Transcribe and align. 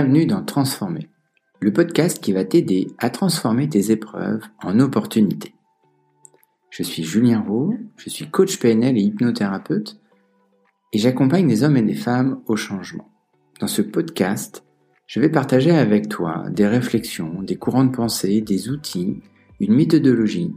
Bienvenue 0.00 0.26
dans 0.26 0.44
Transformer, 0.44 1.08
le 1.58 1.72
podcast 1.72 2.22
qui 2.22 2.32
va 2.32 2.44
t'aider 2.44 2.86
à 2.98 3.10
transformer 3.10 3.68
tes 3.68 3.90
épreuves 3.90 4.44
en 4.62 4.78
opportunités. 4.78 5.56
Je 6.70 6.84
suis 6.84 7.02
Julien 7.02 7.40
Roux, 7.40 7.76
je 7.96 8.08
suis 8.08 8.30
coach 8.30 8.60
PNL 8.60 8.96
et 8.96 9.00
hypnothérapeute 9.00 9.98
et 10.92 10.98
j'accompagne 10.98 11.48
des 11.48 11.64
hommes 11.64 11.76
et 11.76 11.82
des 11.82 11.96
femmes 11.96 12.40
au 12.46 12.54
changement. 12.54 13.10
Dans 13.58 13.66
ce 13.66 13.82
podcast, 13.82 14.64
je 15.08 15.18
vais 15.18 15.30
partager 15.30 15.72
avec 15.72 16.08
toi 16.08 16.44
des 16.48 16.68
réflexions, 16.68 17.42
des 17.42 17.56
courants 17.56 17.82
de 17.82 17.96
pensée, 17.96 18.40
des 18.40 18.68
outils, 18.68 19.20
une 19.58 19.74
méthodologie 19.74 20.54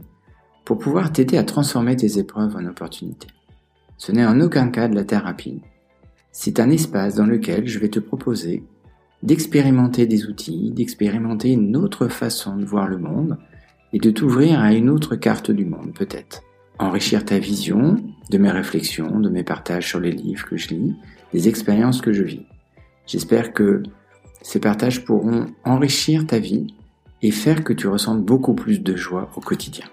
pour 0.64 0.78
pouvoir 0.78 1.12
t'aider 1.12 1.36
à 1.36 1.42
transformer 1.42 1.96
tes 1.96 2.16
épreuves 2.16 2.54
en 2.54 2.66
opportunités. 2.66 3.26
Ce 3.96 4.12
n'est 4.12 4.24
en 4.24 4.40
aucun 4.40 4.68
cas 4.68 4.86
de 4.86 4.94
la 4.94 5.04
thérapie. 5.04 5.62
C'est 6.30 6.60
un 6.60 6.70
espace 6.70 7.16
dans 7.16 7.26
lequel 7.26 7.66
je 7.66 7.80
vais 7.80 7.90
te 7.90 7.98
proposer 7.98 8.62
d'expérimenter 9.22 10.06
des 10.06 10.26
outils, 10.26 10.70
d'expérimenter 10.70 11.52
une 11.52 11.76
autre 11.76 12.08
façon 12.08 12.56
de 12.56 12.64
voir 12.64 12.88
le 12.88 12.98
monde 12.98 13.38
et 13.92 13.98
de 13.98 14.10
t'ouvrir 14.10 14.60
à 14.60 14.72
une 14.72 14.90
autre 14.90 15.16
carte 15.16 15.50
du 15.50 15.64
monde 15.64 15.92
peut-être. 15.94 16.42
Enrichir 16.78 17.24
ta 17.24 17.38
vision 17.38 17.96
de 18.30 18.38
mes 18.38 18.50
réflexions, 18.50 19.20
de 19.20 19.28
mes 19.28 19.44
partages 19.44 19.88
sur 19.88 20.00
les 20.00 20.10
livres 20.10 20.46
que 20.46 20.56
je 20.56 20.68
lis, 20.68 20.94
des 21.32 21.48
expériences 21.48 22.00
que 22.00 22.12
je 22.12 22.22
vis. 22.22 22.46
J'espère 23.06 23.52
que 23.52 23.82
ces 24.42 24.58
partages 24.58 25.04
pourront 25.04 25.46
enrichir 25.64 26.26
ta 26.26 26.38
vie 26.38 26.74
et 27.22 27.30
faire 27.30 27.62
que 27.62 27.72
tu 27.72 27.86
ressentes 27.86 28.24
beaucoup 28.24 28.54
plus 28.54 28.80
de 28.80 28.96
joie 28.96 29.30
au 29.36 29.40
quotidien. 29.40 29.86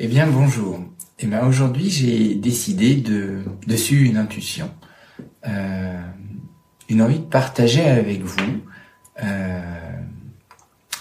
Eh 0.00 0.08
bien 0.08 0.26
bonjour. 0.26 0.80
Eh 1.18 1.26
bien 1.26 1.46
aujourd'hui 1.46 1.90
j'ai 1.90 2.34
décidé 2.34 2.96
de 2.96 3.40
dessus 3.66 4.06
une 4.06 4.16
intuition, 4.16 4.70
euh, 5.46 6.00
une 6.88 7.02
envie 7.02 7.18
de 7.18 7.24
partager 7.24 7.84
avec 7.84 8.22
vous 8.22 8.60
euh, 9.22 9.60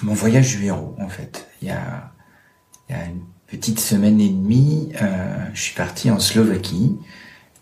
mon 0.02 0.14
voyage 0.14 0.56
du 0.56 0.66
héros 0.66 0.96
en 1.00 1.10
fait. 1.10 1.48
Il 1.62 1.68
y 1.68 1.72
a, 1.72 2.10
une 2.90 3.22
petite 3.48 3.80
semaine 3.80 4.22
et 4.22 4.30
demie, 4.30 4.92
euh, 5.02 5.46
je 5.54 5.62
suis 5.62 5.76
parti 5.76 6.12
en 6.12 6.20
Slovaquie 6.20 6.98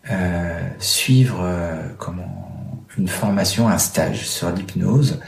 euh, 0.09 0.67
suivre 0.79 1.41
euh, 1.41 1.87
une 2.97 3.07
formation, 3.07 3.67
un 3.69 3.77
stage 3.77 4.27
sur 4.27 4.51
l'hypnose 4.51 5.19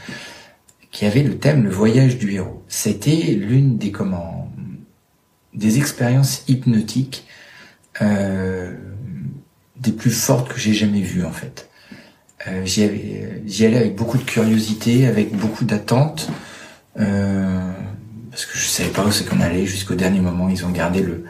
qui 0.90 1.06
avait 1.06 1.22
le 1.22 1.38
thème 1.38 1.62
le 1.62 1.70
voyage 1.70 2.18
du 2.18 2.32
héros. 2.32 2.64
C'était 2.68 3.36
l'une 3.38 3.78
des 3.78 3.92
comment 3.92 4.50
des 5.54 5.78
expériences 5.78 6.42
hypnotiques 6.48 7.26
euh, 8.02 8.76
des 9.76 9.92
plus 9.92 10.10
fortes 10.10 10.52
que 10.52 10.58
j'ai 10.58 10.72
jamais 10.72 11.02
vues 11.02 11.24
en 11.24 11.32
fait. 11.32 11.70
Euh, 12.46 12.64
j'y, 12.64 13.64
allais 13.64 13.76
avec 13.76 13.96
beaucoup 13.96 14.18
de 14.18 14.22
curiosité, 14.22 15.06
avec 15.06 15.34
beaucoup 15.34 15.64
d'attente, 15.64 16.28
euh, 16.98 17.72
parce 18.30 18.44
que 18.44 18.58
je 18.58 18.66
savais 18.66 18.90
pas 18.90 19.04
où 19.04 19.10
c'est 19.10 19.24
qu'on 19.24 19.40
allait 19.40 19.66
jusqu'au 19.66 19.94
dernier 19.94 20.20
moment. 20.20 20.48
Ils 20.48 20.66
ont 20.66 20.70
gardé 20.70 21.00
le, 21.00 21.24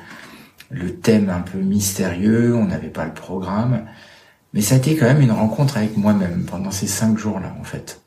le 0.71 0.95
thème 0.97 1.31
un 1.31 1.41
peu 1.41 1.59
mystérieux, 1.59 2.55
on 2.57 2.67
n'avait 2.67 2.89
pas 2.89 3.05
le 3.05 3.15
programme, 3.15 3.85
mais 4.55 4.61
ça 4.61 4.75
a 4.75 4.79
été 4.79 4.97
quand 4.97 5.07
même 5.07 5.21
une 5.21 5.31
rencontre 5.31 5.77
avec 5.77 5.97
moi-même 5.97 6.45
pendant 6.47 6.73
ces 6.73 6.89
cinq 6.89 7.17
jours-là 7.17 7.55
en 7.61 7.65
fait. 7.65 8.01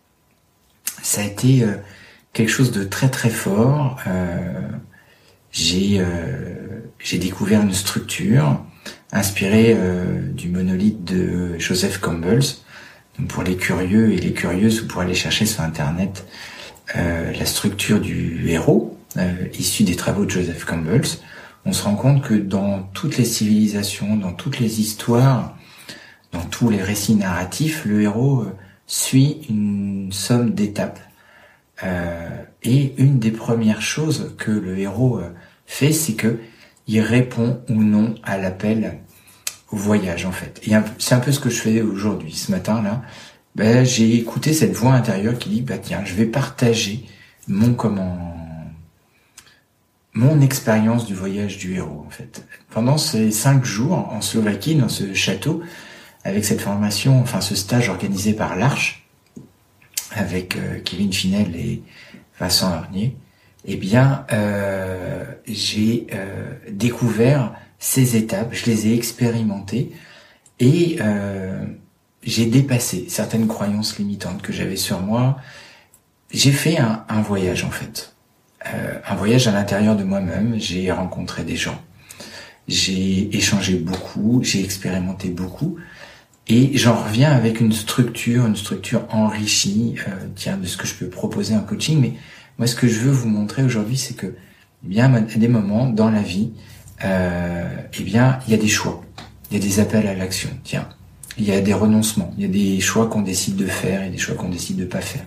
Ça 1.02 1.22
a 1.22 1.24
été 1.24 1.64
euh, 1.64 1.76
quelque 2.34 2.50
chose 2.50 2.72
de 2.72 2.84
très 2.84 3.10
très 3.10 3.30
fort. 3.30 4.00
J'ai 5.52 6.04
j'ai 7.00 7.18
découvert 7.18 7.62
une 7.62 7.74
structure 7.74 8.62
inspirée 9.12 9.76
du 10.34 10.50
monolithe 10.50 11.04
de 11.04 11.58
Joseph 11.58 12.00
Campbell. 12.00 12.42
Pour 13.30 13.44
les 13.44 13.56
curieux 13.56 14.14
et 14.14 14.18
les 14.18 14.34
curieuses, 14.34 14.82
vous 14.82 14.88
pourrez 14.88 15.06
aller 15.06 15.16
chercher 15.16 15.46
sur 15.46 15.62
internet 15.62 16.28
euh, 16.96 17.34
la 17.34 17.46
structure 17.46 18.00
du 18.00 18.50
héros 18.50 18.94
issu 19.58 19.84
des 19.84 19.96
travaux 19.96 20.26
de 20.26 20.30
Joseph 20.30 20.64
Campbell. 20.66 21.02
On 21.66 21.74
se 21.74 21.84
rend 21.84 21.96
compte 21.96 22.22
que 22.22 22.36
dans 22.36 22.84
toutes 22.94 23.18
les 23.18 23.26
civilisations, 23.26 24.16
dans 24.16 24.32
toutes 24.32 24.60
les 24.60 24.80
histoires, 24.80 25.58
dans 26.32 26.44
tous 26.44 26.70
les 26.70 26.84
récits 26.84 27.16
narratifs, 27.16 27.84
le 27.86 28.04
héros 28.04 28.46
suit 28.86 29.42
une 29.50 30.12
somme 30.12 30.54
d'étapes. 30.54 31.00
Euh, 31.84 32.30
et 32.62 32.94
une 33.02 33.18
des 33.18 33.32
premières 33.32 33.82
choses 33.82 34.36
que 34.38 34.52
le 34.52 34.78
héros 34.78 35.20
fait, 35.66 35.92
c'est 35.92 36.14
que 36.14 36.38
il 36.88 37.02
répond 37.02 37.62
ou 37.70 37.84
non 37.84 38.16
à 38.24 38.38
l'appel 38.38 39.00
au 39.72 39.76
voyage 39.76 40.26
en 40.26 40.32
fait. 40.32 40.62
Et 40.66 40.72
c'est 40.98 41.16
un 41.16 41.20
peu 41.20 41.32
ce 41.32 41.40
que 41.40 41.50
je 41.50 41.60
fais 41.62 41.82
aujourd'hui, 41.82 42.34
ce 42.34 42.52
matin 42.52 42.82
là. 42.82 43.02
Ben, 43.56 43.84
j'ai 43.84 44.16
écouté 44.16 44.54
cette 44.54 44.74
voix 44.74 44.94
intérieure 44.94 45.38
qui 45.38 45.50
dit 45.50 45.62
bah 45.62 45.80
tiens, 45.80 46.04
je 46.06 46.14
vais 46.14 46.26
partager 46.26 47.06
mon 47.48 47.74
comment 47.74 48.36
mon 50.14 50.42
expérience 50.42 51.06
du 51.06 51.14
voyage 51.14 51.58
du 51.58 51.76
héros 51.76 52.04
en 52.06 52.10
fait. 52.10 52.46
Pendant 52.72 52.98
ces 52.98 53.32
cinq 53.32 53.64
jours 53.64 53.94
en 53.94 54.22
Slovaquie, 54.22 54.76
dans 54.76 54.90
ce 54.90 55.14
château, 55.14 55.62
avec 56.24 56.44
cette 56.44 56.62
formation, 56.62 57.22
enfin 57.22 57.40
ce 57.40 57.56
stage 57.56 57.90
organisé 57.90 58.34
par 58.34 58.56
l'Arche, 58.56 59.08
avec 60.12 60.56
euh, 60.56 60.80
Kevin 60.84 61.14
Finel 61.14 61.56
et 61.56 61.84
Vincent 62.40 62.68
Arnier, 62.68 63.16
eh 63.66 63.76
bien, 63.76 64.26
euh, 64.32 65.26
j'ai 65.46 66.08
euh, 66.14 66.52
découvert 66.70 67.54
ces 67.80 68.16
étapes, 68.16 68.54
je 68.54 68.66
les 68.66 68.88
ai 68.88 68.96
expérimentées 68.96 69.92
et 70.60 70.98
euh, 71.02 71.64
j'ai 72.24 72.46
dépassé 72.46 73.06
certaines 73.10 73.48
croyances 73.48 73.98
limitantes 73.98 74.42
que 74.42 74.52
j'avais 74.52 74.76
sur 74.76 75.00
moi. 75.00 75.38
J'ai 76.32 76.52
fait 76.52 76.78
un, 76.78 77.06
un, 77.08 77.22
voyage 77.22 77.64
en 77.64 77.72
fait, 77.72 78.16
un 78.64 79.16
voyage 79.16 79.48
à 79.48 79.52
l'intérieur 79.52 79.96
de 79.96 80.04
moi-même. 80.04 80.56
J'ai 80.60 80.92
rencontré 80.92 81.44
des 81.44 81.56
gens, 81.56 81.82
j'ai 82.68 83.36
échangé 83.36 83.76
beaucoup, 83.76 84.42
j'ai 84.44 84.64
expérimenté 84.64 85.30
beaucoup. 85.30 85.78
Et 86.50 86.78
j'en 86.78 86.96
reviens 86.96 87.32
avec 87.32 87.60
une 87.60 87.74
structure, 87.74 88.46
une 88.46 88.56
structure 88.56 89.06
enrichie, 89.10 89.96
tiens, 90.36 90.58
de 90.58 90.66
ce 90.66 90.78
que 90.78 90.88
je 90.88 90.96
peux 90.96 91.08
proposer 91.08 91.56
en 91.56 91.62
coaching, 91.62 92.00
mais 92.00 92.14
moi, 92.58 92.68
ce 92.68 92.76
que 92.76 92.88
je 92.88 93.00
veux 93.00 93.12
vous 93.12 93.30
montrer 93.30 93.64
aujourd'hui, 93.64 93.98
c'est 93.98 94.16
que, 94.16 94.28
eh 94.28 94.88
bien, 94.88 95.14
à 95.14 95.20
des 95.22 95.48
moments 95.48 95.88
dans 95.88 96.10
la 96.10 96.22
vie, 96.22 96.52
euh, 96.56 96.77
eh 97.04 98.04
bien, 98.04 98.40
il 98.48 98.52
y 98.52 98.54
a 98.54 98.58
des 98.58 98.68
choix, 98.68 99.02
il 99.50 99.58
y 99.58 99.60
a 99.60 99.64
des 99.64 99.80
appels 99.80 100.08
à 100.08 100.16
l'action. 100.16 100.50
Tiens, 100.64 100.88
il 101.38 101.46
y 101.46 101.52
a 101.52 101.62
des 101.62 101.74
renoncements, 101.74 102.34
il 102.38 102.44
y 102.44 102.46
a 102.46 102.50
des 102.50 102.80
choix 102.80 103.08
qu'on 103.08 103.22
décide 103.22 103.56
de 103.56 103.66
faire 103.66 104.04
et 104.04 104.10
des 104.10 104.18
choix 104.18 104.36
qu'on 104.36 104.50
décide 104.50 104.78
de 104.78 104.86
pas 104.86 105.02
faire. 105.02 105.26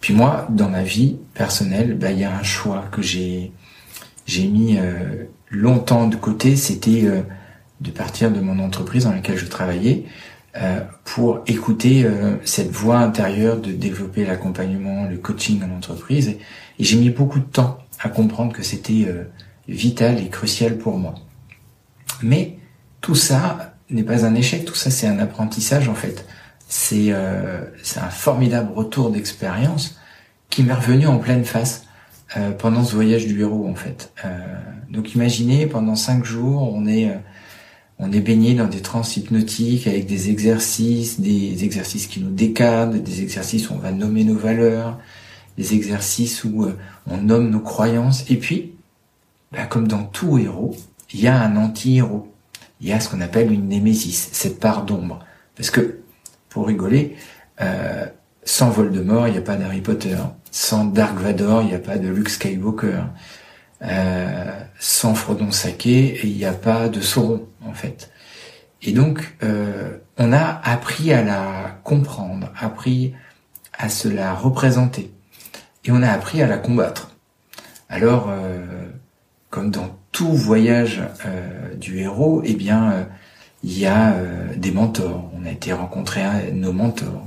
Puis 0.00 0.14
moi, 0.14 0.46
dans 0.50 0.68
ma 0.68 0.82
vie 0.82 1.16
personnelle, 1.34 1.96
bah, 1.98 2.12
il 2.12 2.20
y 2.20 2.24
a 2.24 2.34
un 2.34 2.42
choix 2.42 2.84
que 2.92 3.02
j'ai 3.02 3.52
j'ai 4.26 4.46
mis 4.46 4.76
euh, 4.76 5.24
longtemps 5.50 6.06
de 6.06 6.16
côté, 6.16 6.54
c'était 6.56 7.04
euh, 7.04 7.22
de 7.80 7.90
partir 7.90 8.30
de 8.30 8.40
mon 8.40 8.58
entreprise 8.58 9.04
dans 9.04 9.12
laquelle 9.12 9.38
je 9.38 9.46
travaillais 9.46 10.04
euh, 10.56 10.80
pour 11.04 11.42
écouter 11.46 12.04
euh, 12.04 12.36
cette 12.44 12.70
voix 12.70 12.98
intérieure 12.98 13.58
de 13.58 13.70
développer 13.70 14.24
l'accompagnement, 14.24 15.06
le 15.08 15.16
coaching 15.18 15.62
en 15.62 15.76
entreprise. 15.76 16.28
Et, 16.28 16.38
j'ai 16.80 16.96
mis 16.96 17.10
beaucoup 17.10 17.38
de 17.38 17.44
temps 17.44 17.78
à 18.00 18.08
comprendre 18.08 18.52
que 18.52 18.62
c'était 18.62 19.06
euh, 19.08 19.24
vital 19.68 20.20
et 20.20 20.28
crucial 20.28 20.78
pour 20.78 20.98
moi. 20.98 21.14
Mais 22.22 22.58
tout 23.00 23.14
ça 23.14 23.74
n'est 23.90 24.02
pas 24.02 24.24
un 24.24 24.34
échec, 24.34 24.64
tout 24.64 24.74
ça 24.74 24.90
c'est 24.90 25.06
un 25.06 25.18
apprentissage 25.18 25.88
en 25.88 25.94
fait. 25.94 26.26
C'est 26.68 27.14
c'est 27.82 28.00
un 28.00 28.10
formidable 28.10 28.72
retour 28.74 29.10
d'expérience 29.10 29.98
qui 30.50 30.62
m'est 30.62 30.74
revenu 30.74 31.06
en 31.06 31.18
pleine 31.18 31.44
face 31.44 31.86
pendant 32.58 32.84
ce 32.84 32.94
voyage 32.94 33.26
du 33.26 33.40
héros 33.40 33.66
en 33.66 33.74
fait. 33.74 34.12
donc 34.90 35.14
imaginez 35.14 35.66
pendant 35.66 35.94
cinq 35.94 36.24
jours 36.24 36.74
on 36.74 36.86
est 36.86 37.10
on 38.00 38.12
est 38.12 38.20
baigné 38.20 38.54
dans 38.54 38.68
des 38.68 38.80
trans 38.80 39.02
hypnotiques 39.02 39.86
avec 39.86 40.06
des 40.06 40.30
exercices, 40.30 41.20
des 41.20 41.64
exercices 41.64 42.06
qui 42.06 42.20
nous 42.20 42.30
décadent, 42.30 43.02
des 43.02 43.22
exercices 43.22 43.70
où 43.70 43.74
on 43.74 43.78
va 43.78 43.90
nommer 43.90 44.22
nos 44.22 44.36
valeurs, 44.36 44.98
des 45.56 45.74
exercices 45.74 46.44
où 46.44 46.64
euh, 46.64 46.76
on 47.10 47.16
nomme 47.16 47.50
nos 47.50 47.60
croyances. 47.60 48.24
Et 48.30 48.36
puis, 48.36 48.74
bah, 49.52 49.66
comme 49.66 49.88
dans 49.88 50.04
tout 50.04 50.38
héros, 50.38 50.76
il 51.12 51.20
y 51.20 51.26
a 51.26 51.40
un 51.40 51.56
anti-héros. 51.56 52.32
Il 52.80 52.88
y 52.88 52.92
a 52.92 53.00
ce 53.00 53.08
qu'on 53.08 53.20
appelle 53.20 53.52
une 53.52 53.68
némésis, 53.68 54.28
cette 54.32 54.60
part 54.60 54.84
d'ombre. 54.84 55.20
Parce 55.56 55.70
que, 55.70 56.00
pour 56.48 56.66
rigoler, 56.66 57.16
euh, 57.60 58.06
sans 58.44 58.70
Voldemort, 58.70 59.26
il 59.26 59.32
n'y 59.32 59.38
a 59.38 59.42
pas 59.42 59.56
d'Harry 59.56 59.80
Potter. 59.80 60.16
Sans 60.50 60.84
Dark 60.84 61.18
Vador, 61.18 61.62
il 61.62 61.68
n'y 61.68 61.74
a 61.74 61.80
pas 61.80 61.98
de 61.98 62.08
Luke 62.08 62.28
Skywalker. 62.28 63.02
Euh, 63.82 64.60
sans 64.78 65.14
Frodon 65.14 65.50
Saké, 65.52 66.18
il 66.24 66.36
n'y 66.36 66.44
a 66.44 66.52
pas 66.52 66.88
de 66.88 67.00
Sauron 67.00 67.46
en 67.64 67.74
fait. 67.74 68.10
Et 68.82 68.92
donc, 68.92 69.36
euh, 69.42 69.98
on 70.16 70.32
a 70.32 70.60
appris 70.64 71.12
à 71.12 71.22
la 71.22 71.78
comprendre, 71.84 72.52
appris 72.58 73.14
à 73.76 73.88
se 73.88 74.08
la 74.08 74.34
représenter, 74.34 75.12
et 75.84 75.92
on 75.92 76.02
a 76.02 76.10
appris 76.10 76.42
à 76.42 76.46
la 76.46 76.58
combattre. 76.58 77.16
Alors, 77.88 78.28
euh, 78.30 78.88
comme 79.50 79.70
dans 79.70 79.96
tout 80.12 80.32
voyage 80.32 81.02
du 81.78 81.98
héros, 81.98 82.42
eh 82.44 82.54
bien, 82.54 83.08
il 83.64 83.78
y 83.78 83.86
a 83.86 84.12
euh, 84.12 84.54
des 84.56 84.70
mentors. 84.70 85.30
On 85.34 85.44
a 85.44 85.50
été 85.50 85.72
rencontrer 85.72 86.52
nos 86.52 86.72
mentors. 86.72 87.26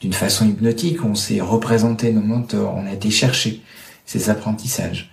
D'une 0.00 0.12
façon 0.12 0.48
hypnotique, 0.48 1.04
on 1.04 1.14
s'est 1.14 1.40
représenté 1.40 2.12
nos 2.12 2.22
mentors, 2.22 2.74
on 2.74 2.86
a 2.86 2.92
été 2.92 3.10
chercher 3.10 3.62
ces 4.04 4.30
apprentissages. 4.30 5.10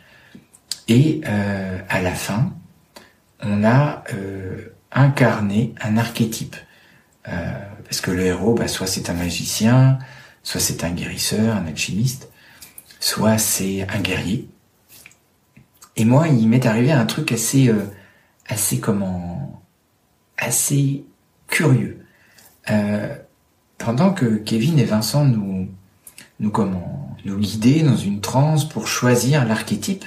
Et 0.88 1.21
euh, 1.25 1.79
à 1.89 2.01
la 2.01 2.13
fin, 2.13 2.53
on 3.41 3.63
a 3.63 4.03
euh, 4.13 4.73
incarné 4.91 5.73
un 5.81 5.97
archétype. 5.97 6.56
parce 7.23 8.01
que 8.01 8.11
le 8.11 8.23
héros, 8.25 8.56
bah, 8.56 8.67
soit 8.67 8.88
c'est 8.88 9.09
un 9.09 9.13
magicien, 9.13 10.00
soit 10.44 10.61
c'est 10.61 10.83
un 10.83 10.91
guérisseur, 10.91 11.56
un 11.56 11.67
alchimiste, 11.67 12.29
soit 13.00 13.38
c'est 13.38 13.88
un 13.89 14.00
guerrier. 14.00 14.50
Et 15.99 16.05
moi, 16.05 16.27
il 16.27 16.47
m'est 16.47 16.65
arrivé 16.65 16.91
un 16.91 17.05
truc 17.05 17.31
assez, 17.31 17.71
assez 18.47 18.79
comment, 18.79 19.61
assez 20.37 21.05
curieux. 21.47 22.05
Euh, 22.69 23.15
pendant 23.77 24.13
que 24.13 24.25
Kevin 24.37 24.79
et 24.79 24.85
Vincent 24.85 25.25
nous, 25.25 25.67
nous 26.39 26.51
comment, 26.51 27.15
nous 27.25 27.37
guidaient 27.37 27.83
dans 27.83 27.95
une 27.95 28.21
transe 28.21 28.67
pour 28.67 28.87
choisir 28.87 29.45
l'archétype, 29.45 30.05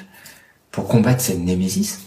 pour 0.71 0.89
combattre 0.89 1.21
cette 1.21 1.41
némésis, 1.41 2.01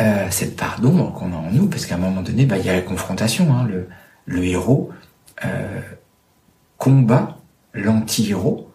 euh, 0.00 0.26
cette 0.30 0.56
part 0.56 0.80
d'ombre 0.80 1.12
qu'on 1.12 1.32
a 1.32 1.36
en 1.36 1.50
nous, 1.50 1.68
parce 1.68 1.86
qu'à 1.86 1.96
un 1.96 1.98
moment 1.98 2.22
donné, 2.22 2.46
bah, 2.46 2.58
il 2.58 2.66
y 2.66 2.70
a 2.70 2.74
la 2.74 2.82
confrontation. 2.82 3.54
Hein, 3.54 3.66
le, 3.66 3.88
le 4.26 4.44
héros 4.44 4.90
euh, 5.44 5.80
combat 6.76 7.38
l'anti-héros 7.74 8.70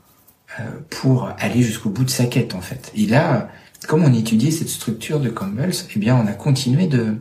euh, 0.59 0.63
pour 0.89 1.29
aller 1.39 1.61
jusqu'au 1.61 1.89
bout 1.89 2.03
de 2.03 2.09
sa 2.09 2.25
quête, 2.25 2.55
en 2.55 2.61
fait. 2.61 2.91
Et 2.95 3.05
là, 3.05 3.49
comme 3.87 4.03
on 4.03 4.13
étudiait 4.13 4.51
cette 4.51 4.69
structure 4.69 5.19
de 5.19 5.29
Campbell's, 5.29 5.87
eh 5.95 5.99
bien, 5.99 6.15
on 6.15 6.27
a 6.27 6.33
continué 6.33 6.87
de 6.87 7.17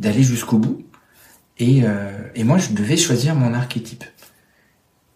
d'aller 0.00 0.22
jusqu'au 0.22 0.58
bout. 0.58 0.82
Et, 1.58 1.82
euh, 1.84 2.10
et 2.34 2.44
moi, 2.44 2.58
je 2.58 2.72
devais 2.72 2.96
choisir 2.96 3.34
mon 3.34 3.52
archétype. 3.52 4.04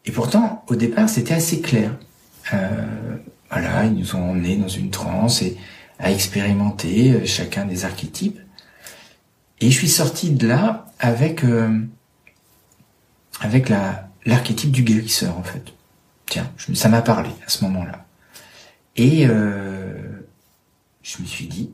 Et 0.05 0.11
pourtant, 0.11 0.65
au 0.69 0.75
départ, 0.75 1.09
c'était 1.09 1.35
assez 1.35 1.61
clair. 1.61 1.97
Euh, 2.53 3.17
voilà, 3.51 3.85
ils 3.85 3.95
nous 3.95 4.17
ont 4.17 4.31
emmenés 4.31 4.57
dans 4.57 4.69
une 4.69 4.91
transe 4.91 5.43
et 5.43 5.57
à 5.99 6.11
expérimenter 6.11 7.13
euh, 7.13 7.25
chacun 7.25 7.65
des 7.65 7.85
archétypes. 7.85 8.41
Et 9.61 9.71
je 9.71 9.79
suis 9.79 9.89
sorti 9.89 10.31
de 10.31 10.49
là 10.49 10.87
avec 10.99 11.45
avec 13.41 13.69
la 13.69 14.09
l'archétype 14.27 14.73
du 14.73 14.83
guérisseur 14.83 15.39
en 15.39 15.45
fait. 15.45 15.63
Tiens, 16.27 16.51
ça 16.75 16.89
m'a 16.89 17.01
parlé 17.01 17.31
à 17.47 17.49
ce 17.49 17.63
moment-là. 17.65 18.05
Et 18.97 19.25
je 21.03 21.21
me 21.21 21.27
suis 21.27 21.47
dit, 21.47 21.73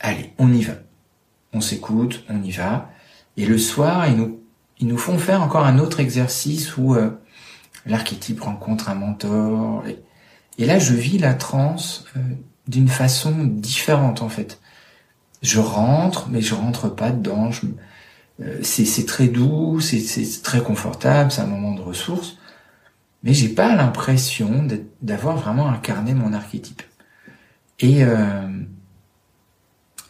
allez, 0.00 0.32
on 0.38 0.52
y 0.52 0.62
va 0.62 0.74
on 1.56 1.60
s'écoute, 1.60 2.24
on 2.28 2.42
y 2.42 2.50
va. 2.50 2.90
Et 3.36 3.46
le 3.46 3.58
soir, 3.58 4.06
ils 4.06 4.16
nous, 4.16 4.40
ils 4.78 4.86
nous 4.86 4.98
font 4.98 5.18
faire 5.18 5.42
encore 5.42 5.66
un 5.66 5.78
autre 5.78 6.00
exercice 6.00 6.76
où 6.76 6.94
euh, 6.94 7.10
l'archétype 7.86 8.42
rencontre 8.42 8.88
un 8.88 8.94
mentor. 8.94 9.84
Et, 10.58 10.66
là, 10.66 10.78
je 10.78 10.94
vis 10.94 11.18
la 11.18 11.34
transe 11.34 12.04
euh, 12.16 12.20
d'une 12.68 12.88
façon 12.88 13.44
différente 13.44 14.22
en 14.22 14.28
fait. 14.28 14.60
Je 15.42 15.60
rentre, 15.60 16.28
mais 16.28 16.40
je 16.40 16.54
rentre 16.54 16.88
pas 16.88 17.10
dedans. 17.10 17.50
Euh, 18.40 18.58
c'est 18.62 19.06
très 19.06 19.28
doux, 19.28 19.80
c'est 19.80 20.42
très 20.42 20.60
confortable, 20.60 21.30
c'est 21.30 21.42
un 21.42 21.46
moment 21.46 21.74
de 21.74 21.82
ressources. 21.82 22.38
Mais 23.22 23.32
j'ai 23.32 23.48
pas 23.48 23.74
l'impression 23.74 24.66
d'avoir 25.02 25.36
vraiment 25.36 25.68
incarné 25.68 26.14
mon 26.14 26.32
archétype. 26.32 26.82
Et 27.78 28.04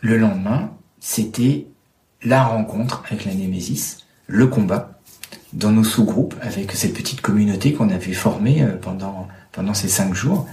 le 0.02 0.18
lendemain, 0.18 0.72
c'était 1.00 1.66
la 2.22 2.44
rencontre 2.44 3.02
avec 3.06 3.24
la 3.24 3.34
Némésis, 3.34 3.98
le 4.26 4.46
combat 4.46 5.00
dans 5.52 5.70
nos 5.70 5.84
sous-groupes 5.84 6.34
avec 6.40 6.72
cette 6.72 6.94
petite 6.94 7.20
communauté 7.20 7.72
qu'on 7.72 7.90
avait 7.90 8.12
formée 8.12 8.62
euh, 8.62 8.76
pendant, 8.76 9.28
pendant 9.52 9.74
ces 9.74 9.88
cinq 9.88 10.14
jours. 10.14 10.46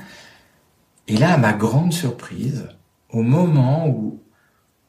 Et 1.08 1.18
là, 1.18 1.34
à 1.34 1.38
ma 1.38 1.54
grande 1.54 1.92
surprise, 1.92 2.68
au 3.10 3.22
moment 3.22 3.88
où, 3.88 4.20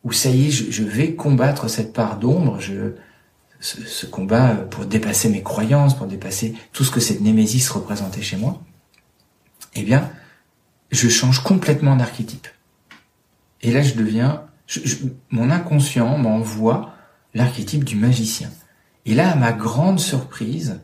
où 0.04 0.12
ça 0.12 0.30
y 0.30 0.46
est, 0.46 0.50
je, 0.50 0.82
vais 0.84 1.14
combattre 1.14 1.68
cette 1.68 1.92
part 1.92 2.18
d'ombre, 2.18 2.60
je, 2.60 2.92
ce, 3.60 4.06
combat 4.06 4.54
pour 4.54 4.84
dépasser 4.84 5.28
mes 5.28 5.42
croyances, 5.42 5.96
pour 5.96 6.06
dépasser 6.06 6.54
tout 6.72 6.84
ce 6.84 6.90
que 6.90 7.00
cette 7.00 7.20
Némésis 7.20 7.68
représentait 7.70 8.22
chez 8.22 8.36
moi, 8.36 8.62
eh 9.74 9.82
bien, 9.82 10.10
je 10.90 11.08
change 11.08 11.42
complètement 11.42 11.96
d'archétype. 11.96 12.48
Et 13.62 13.72
là, 13.72 13.82
je 13.82 13.94
deviens 13.94 14.44
mon 15.30 15.50
inconscient 15.50 16.16
m'envoie 16.18 16.94
l'archétype 17.34 17.84
du 17.84 17.96
magicien. 17.96 18.50
Et 19.06 19.14
là, 19.14 19.32
à 19.32 19.36
ma 19.36 19.52
grande 19.52 20.00
surprise, 20.00 20.80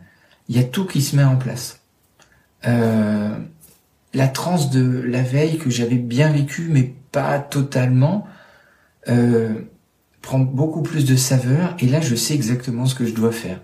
il 0.49 0.57
y 0.57 0.59
a 0.59 0.65
tout 0.65 0.85
qui 0.85 1.01
se 1.01 1.17
met 1.17 1.25
en 1.25 1.37
place. 1.37 1.81
Euh, 2.67 3.39
la 4.13 4.29
transe 4.29 4.71
de 4.71 5.01
la 5.01 5.23
veille 5.23 5.59
que 5.59 5.71
j'avais 5.71 5.97
bien 5.97 6.31
vécue, 6.31 6.69
mais 6.71 6.95
pas 7.13 7.39
totalement, 7.39 8.27
euh, 9.09 9.55
prend 10.21 10.41
beaucoup 10.41 10.83
plus 10.83 11.05
de 11.07 11.17
saveur. 11.17 11.75
Et 11.79 11.87
là, 11.87 12.01
je 12.01 12.15
sais 12.15 12.35
exactement 12.35 12.87
ce 12.87 12.95
que 12.95 13.07
je 13.07 13.15
dois 13.15 13.33
faire. 13.33 13.61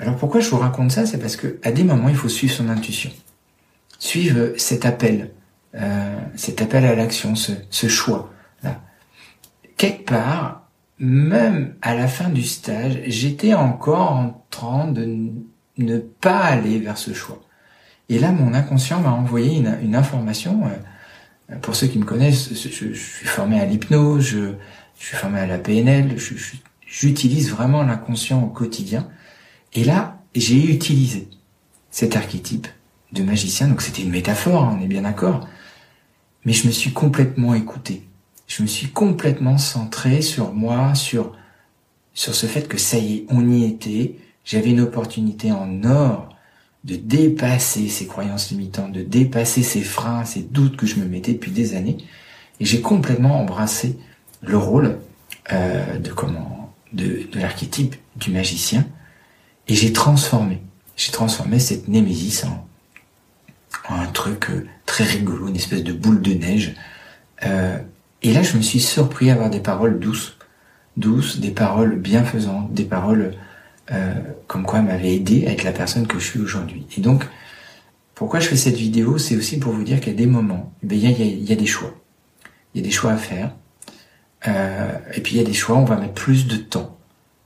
Alors 0.00 0.16
pourquoi 0.16 0.40
je 0.40 0.48
vous 0.48 0.58
raconte 0.58 0.92
ça? 0.92 1.06
C'est 1.06 1.18
parce 1.18 1.36
que 1.36 1.58
à 1.62 1.70
des 1.70 1.84
moments, 1.84 2.08
il 2.08 2.16
faut 2.16 2.28
suivre 2.28 2.54
son 2.54 2.68
intuition, 2.68 3.10
suivre 3.98 4.52
cet 4.56 4.86
appel, 4.86 5.30
euh, 5.74 6.16
cet 6.36 6.62
appel 6.62 6.84
à 6.84 6.94
l'action, 6.94 7.34
ce, 7.34 7.52
ce 7.70 7.88
choix. 7.88 8.32
Là 8.62 8.80
quelque 9.78 10.04
part, 10.04 10.68
même 10.98 11.76
à 11.80 11.94
la 11.94 12.08
fin 12.08 12.28
du 12.28 12.42
stage, 12.42 12.98
j'étais 13.06 13.54
encore 13.54 14.12
en 14.12 14.44
train 14.50 14.88
de 14.88 15.30
ne 15.78 15.98
pas 15.98 16.40
aller 16.40 16.78
vers 16.78 16.98
ce 16.98 17.14
choix. 17.14 17.40
Et 18.10 18.18
là, 18.18 18.32
mon 18.32 18.52
inconscient 18.52 19.00
m'a 19.00 19.12
envoyé 19.12 19.56
une, 19.56 19.94
information. 19.94 20.64
Euh, 21.50 21.56
pour 21.62 21.76
ceux 21.76 21.86
qui 21.86 21.98
me 21.98 22.04
connaissent, 22.04 22.50
je, 22.52 22.92
suis 22.92 23.26
formé 23.26 23.60
à 23.60 23.64
l'hypnose, 23.64 24.24
je, 24.24 24.54
suis 24.96 25.16
formé 25.16 25.38
à 25.38 25.46
la 25.46 25.58
PNL, 25.58 26.16
j'utilise 26.84 27.50
vraiment 27.50 27.82
l'inconscient 27.84 28.42
au 28.42 28.48
quotidien. 28.48 29.08
Et 29.74 29.84
là, 29.84 30.18
j'ai 30.34 30.72
utilisé 30.72 31.28
cet 31.90 32.16
archétype 32.16 32.66
de 33.12 33.22
magicien. 33.22 33.68
Donc 33.68 33.82
c'était 33.82 34.02
une 34.02 34.10
métaphore, 34.10 34.64
hein, 34.64 34.76
on 34.78 34.82
est 34.82 34.88
bien 34.88 35.02
d'accord. 35.02 35.46
Mais 36.44 36.52
je 36.52 36.66
me 36.66 36.72
suis 36.72 36.92
complètement 36.92 37.54
écouté 37.54 38.08
je 38.48 38.62
me 38.62 38.66
suis 38.66 38.88
complètement 38.88 39.58
centré 39.58 40.22
sur 40.22 40.52
moi, 40.52 40.94
sur, 40.94 41.36
sur 42.14 42.34
ce 42.34 42.46
fait 42.46 42.66
que 42.66 42.78
ça 42.78 42.98
y 42.98 43.16
est, 43.16 43.26
on 43.28 43.48
y 43.48 43.64
était. 43.64 44.16
J'avais 44.44 44.70
une 44.70 44.80
opportunité 44.80 45.52
en 45.52 45.84
or 45.84 46.34
de 46.84 46.96
dépasser 46.96 47.88
ces 47.88 48.06
croyances 48.06 48.50
limitantes, 48.50 48.92
de 48.92 49.02
dépasser 49.02 49.62
ces 49.62 49.82
freins, 49.82 50.24
ces 50.24 50.40
doutes 50.40 50.76
que 50.76 50.86
je 50.86 50.96
me 50.96 51.04
mettais 51.04 51.34
depuis 51.34 51.50
des 51.50 51.74
années. 51.74 51.98
Et 52.58 52.64
j'ai 52.64 52.80
complètement 52.80 53.38
embrassé 53.38 53.98
le 54.40 54.56
rôle 54.56 54.98
euh, 55.52 55.98
de 55.98 56.10
comment, 56.10 56.72
de, 56.94 57.28
de 57.30 57.38
l'archétype 57.38 57.96
du 58.16 58.30
magicien. 58.30 58.86
Et 59.68 59.74
j'ai 59.74 59.92
transformé, 59.92 60.62
j'ai 60.96 61.12
transformé 61.12 61.58
cette 61.58 61.88
némésis 61.88 62.44
en, 62.44 62.66
un 63.90 64.06
truc 64.06 64.48
euh, 64.48 64.66
très 64.88 65.04
rigolo, 65.04 65.46
une 65.46 65.56
espèce 65.56 65.84
de 65.84 65.92
boule 65.92 66.20
de 66.20 66.32
neige. 66.32 66.74
Euh, 67.44 67.78
et 68.22 68.32
là, 68.32 68.42
je 68.42 68.56
me 68.56 68.62
suis 68.62 68.80
surpris 68.80 69.30
à 69.30 69.34
avoir 69.34 69.50
des 69.50 69.60
paroles 69.60 70.00
douces, 70.00 70.36
douces, 70.96 71.38
des 71.38 71.50
paroles 71.50 71.96
bienfaisantes, 71.96 72.72
des 72.72 72.84
paroles 72.84 73.36
euh, 73.92 74.14
comme 74.48 74.64
quoi 74.64 74.80
m'avait 74.80 75.14
aidé 75.14 75.46
à 75.46 75.52
être 75.52 75.62
la 75.62 75.72
personne 75.72 76.06
que 76.06 76.18
je 76.18 76.24
suis 76.24 76.40
aujourd'hui. 76.40 76.86
Et 76.96 77.00
donc, 77.02 77.24
pourquoi 78.14 78.40
je 78.40 78.48
fais 78.48 78.56
cette 78.56 78.76
vidéo, 78.76 79.18
c'est 79.18 79.36
aussi 79.36 79.60
pour 79.60 79.72
vous 79.72 79.84
dire 79.84 80.00
qu'il 80.00 80.12
y 80.12 80.16
a 80.16 80.18
des 80.18 80.26
moments, 80.26 80.72
eh 80.82 80.86
il 80.96 80.98
y, 80.98 81.06
a, 81.06 81.10
y, 81.10 81.52
a, 81.52 81.56
des 81.56 81.66
choix. 81.66 81.94
Il 82.74 82.80
y 82.80 82.84
a 82.84 82.84
des 82.84 82.90
choix 82.90 83.12
à 83.12 83.18
faire. 83.18 83.54
Euh, 84.48 84.90
et 85.14 85.20
puis 85.20 85.34
il 85.34 85.38
y 85.38 85.42
a 85.42 85.44
des 85.44 85.52
choix, 85.52 85.76
on 85.76 85.84
va 85.84 85.96
mettre 85.96 86.14
plus 86.14 86.46
de 86.46 86.56
temps 86.56 86.96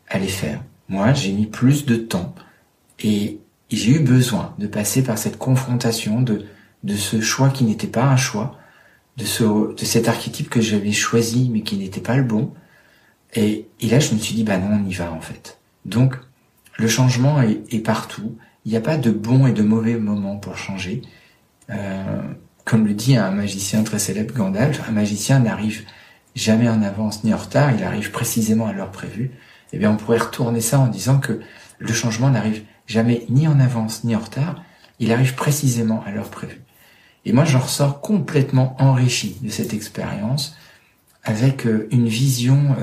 à 0.08 0.18
les 0.18 0.28
faire. 0.28 0.62
Moi, 0.88 1.12
j'ai 1.12 1.32
mis 1.32 1.46
plus 1.46 1.87
de 1.87 1.96
temps 1.96 2.34
et 3.00 3.40
j'ai 3.70 3.96
eu 3.96 3.99
besoin 3.99 4.54
de 4.58 4.66
passer 4.66 5.02
par 5.02 5.18
cette 5.18 5.38
confrontation 5.38 6.22
de, 6.22 6.46
de 6.82 6.96
ce 6.96 7.20
choix 7.20 7.50
qui 7.50 7.64
n'était 7.64 7.86
pas 7.86 8.04
un 8.04 8.16
choix, 8.16 8.58
de, 9.16 9.24
ce, 9.24 9.74
de 9.74 9.84
cet 9.84 10.08
archétype 10.08 10.48
que 10.48 10.60
j'avais 10.60 10.92
choisi 10.92 11.50
mais 11.52 11.62
qui 11.62 11.76
n'était 11.76 12.00
pas 12.00 12.16
le 12.16 12.22
bon. 12.22 12.52
Et, 13.34 13.66
et, 13.80 13.88
là, 13.88 13.98
je 13.98 14.14
me 14.14 14.18
suis 14.18 14.34
dit, 14.34 14.44
bah 14.44 14.58
non, 14.58 14.80
on 14.82 14.88
y 14.88 14.92
va 14.92 15.10
en 15.12 15.20
fait. 15.20 15.58
Donc, 15.84 16.16
le 16.78 16.88
changement 16.88 17.40
est, 17.42 17.78
partout. 17.84 18.36
Il 18.64 18.72
n'y 18.72 18.76
a 18.76 18.80
pas 18.80 18.96
de 18.96 19.10
bon 19.10 19.46
et 19.46 19.52
de 19.52 19.62
mauvais 19.62 19.96
moment 19.96 20.36
pour 20.36 20.56
changer. 20.56 21.02
Euh, 21.70 22.22
comme 22.64 22.86
le 22.86 22.94
dit 22.94 23.16
un 23.16 23.30
magicien 23.30 23.82
très 23.82 23.98
célèbre, 23.98 24.34
Gandalf, 24.34 24.80
un 24.88 24.92
magicien 24.92 25.40
n'arrive 25.40 25.84
jamais 26.34 26.68
en 26.68 26.82
avance 26.82 27.24
ni 27.24 27.34
en 27.34 27.36
retard, 27.36 27.72
il 27.76 27.82
arrive 27.82 28.10
précisément 28.10 28.66
à 28.66 28.72
l'heure 28.72 28.90
prévue. 28.90 29.32
Eh 29.72 29.78
bien, 29.78 29.90
on 29.90 29.96
pourrait 29.96 30.18
retourner 30.18 30.60
ça 30.60 30.78
en 30.78 30.86
disant 30.86 31.18
que 31.18 31.40
le 31.78 31.92
changement 31.92 32.30
n'arrive 32.30 32.62
jamais 32.86 33.24
ni 33.28 33.48
en 33.48 33.58
avance 33.60 34.04
ni 34.04 34.14
en 34.14 34.20
retard, 34.20 34.62
il 34.98 35.12
arrive 35.12 35.34
précisément 35.34 36.02
à 36.06 36.10
l'heure 36.10 36.30
prévue. 36.30 36.62
Et 37.24 37.32
moi, 37.32 37.44
j'en 37.44 37.60
ressors 37.60 38.00
complètement 38.00 38.76
enrichi 38.78 39.36
de 39.42 39.48
cette 39.48 39.74
expérience, 39.74 40.56
avec 41.24 41.66
une 41.90 42.08
vision 42.08 42.76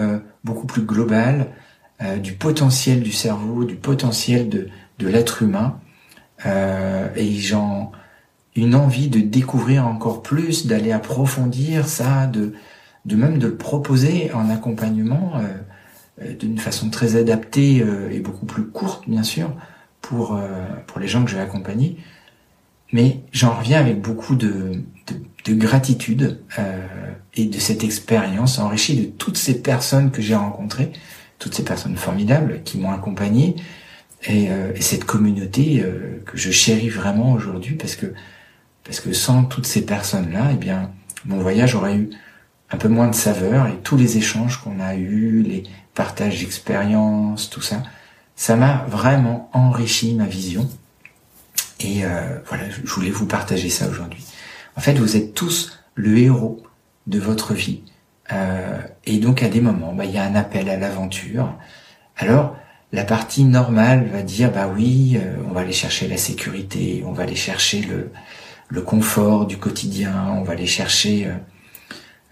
beaucoup 0.45 0.65
plus 0.65 0.83
globale 0.83 1.47
du 2.23 2.33
potentiel 2.33 3.01
du 3.03 3.11
cerveau, 3.11 3.65
du 3.65 3.75
potentiel 3.75 4.47
de, 4.47 4.69
de 4.97 5.07
l'être 5.07 5.43
humain. 5.43 5.79
et 6.45 7.31
j'en 7.33 7.91
une 8.55 8.75
envie 8.75 9.09
de 9.09 9.19
découvrir 9.19 9.85
encore 9.85 10.23
plus, 10.23 10.67
d'aller 10.67 10.93
approfondir 10.93 11.87
ça, 11.87 12.27
de, 12.27 12.53
de 13.05 13.15
même 13.17 13.39
de 13.39 13.47
le 13.47 13.55
proposer 13.55 14.31
en 14.33 14.49
accompagnement 14.49 15.33
d'une 16.39 16.59
façon 16.59 16.89
très 16.89 17.17
adaptée 17.17 17.85
et 18.11 18.19
beaucoup 18.19 18.45
plus 18.45 18.67
courte 18.67 19.07
bien 19.09 19.23
sûr 19.23 19.51
pour 20.01 20.39
pour 20.87 20.99
les 20.99 21.07
gens 21.09 21.25
que 21.25 21.29
je 21.29 21.35
vais 21.35 21.41
accompagner 21.41 21.97
mais 22.91 23.21
j'en 23.31 23.55
reviens 23.55 23.79
avec 23.79 24.01
beaucoup 24.01 24.35
de, 24.35 24.83
de, 25.45 25.53
gratitude 25.53 26.41
euh, 26.57 26.87
et 27.35 27.45
de 27.45 27.59
cette 27.59 27.83
expérience 27.83 28.59
enrichie 28.59 28.95
de 28.99 29.05
toutes 29.05 29.37
ces 29.37 29.61
personnes 29.61 30.11
que 30.11 30.21
j'ai 30.21 30.35
rencontrées, 30.35 30.91
toutes 31.37 31.53
ces 31.53 31.63
personnes 31.63 31.95
formidables 31.95 32.61
qui 32.63 32.77
m'ont 32.77 32.91
accompagné 32.91 33.55
et, 34.23 34.49
euh, 34.49 34.73
et, 34.75 34.81
cette 34.81 35.05
communauté 35.05 35.81
euh, 35.81 36.21
que 36.25 36.37
je 36.37 36.51
chéris 36.51 36.89
vraiment 36.89 37.33
aujourd'hui 37.33 37.75
parce 37.75 37.95
que 37.95 38.07
parce 38.83 39.01
que 39.01 39.13
sans 39.13 39.43
toutes 39.43 39.67
ces 39.67 39.85
personnes-là, 39.85 40.49
eh 40.53 40.55
bien 40.55 40.91
mon 41.25 41.37
voyage 41.37 41.75
aurait 41.75 41.95
eu 41.95 42.09
un 42.71 42.77
peu 42.77 42.87
moins 42.87 43.07
de 43.07 43.15
saveur 43.15 43.67
et 43.67 43.77
tous 43.83 43.97
les 43.97 44.17
échanges 44.17 44.57
qu'on 44.57 44.79
a 44.79 44.95
eus, 44.95 45.43
les 45.43 45.63
partages 45.93 46.39
d'expériences, 46.39 47.49
tout 47.49 47.61
ça, 47.61 47.83
ça 48.35 48.55
m'a 48.55 48.85
vraiment 48.87 49.49
enrichi 49.53 50.13
ma 50.15 50.25
vision 50.25 50.67
et 51.79 52.03
euh, 52.03 52.39
voilà, 52.45 52.69
je 52.69 52.91
voulais 52.91 53.09
vous 53.09 53.25
partager 53.25 53.69
ça 53.69 53.87
aujourd'hui. 53.87 54.23
En 54.75 54.81
fait, 54.81 54.93
vous 54.93 55.15
êtes 55.15 55.33
tous 55.33 55.79
le 55.95 56.17
héros 56.17 56.63
de 57.07 57.19
votre 57.19 57.53
vie. 57.53 57.81
Euh, 58.31 58.79
et 59.05 59.17
donc, 59.17 59.43
à 59.43 59.49
des 59.49 59.61
moments, 59.61 59.93
bah, 59.93 60.05
il 60.05 60.11
y 60.11 60.17
a 60.17 60.23
un 60.23 60.35
appel 60.35 60.69
à 60.69 60.77
l'aventure. 60.77 61.57
Alors, 62.17 62.55
la 62.91 63.03
partie 63.03 63.43
normale 63.43 64.07
va 64.07 64.21
dire, 64.21 64.51
bah 64.51 64.67
oui, 64.73 65.17
euh, 65.17 65.35
on 65.49 65.53
va 65.53 65.61
aller 65.61 65.73
chercher 65.73 66.07
la 66.07 66.17
sécurité, 66.17 67.03
on 67.05 67.11
va 67.11 67.23
aller 67.23 67.35
chercher 67.35 67.81
le, 67.81 68.11
le 68.67 68.81
confort 68.81 69.45
du 69.45 69.57
quotidien, 69.57 70.33
on 70.37 70.43
va 70.43 70.53
aller 70.53 70.67
chercher 70.67 71.27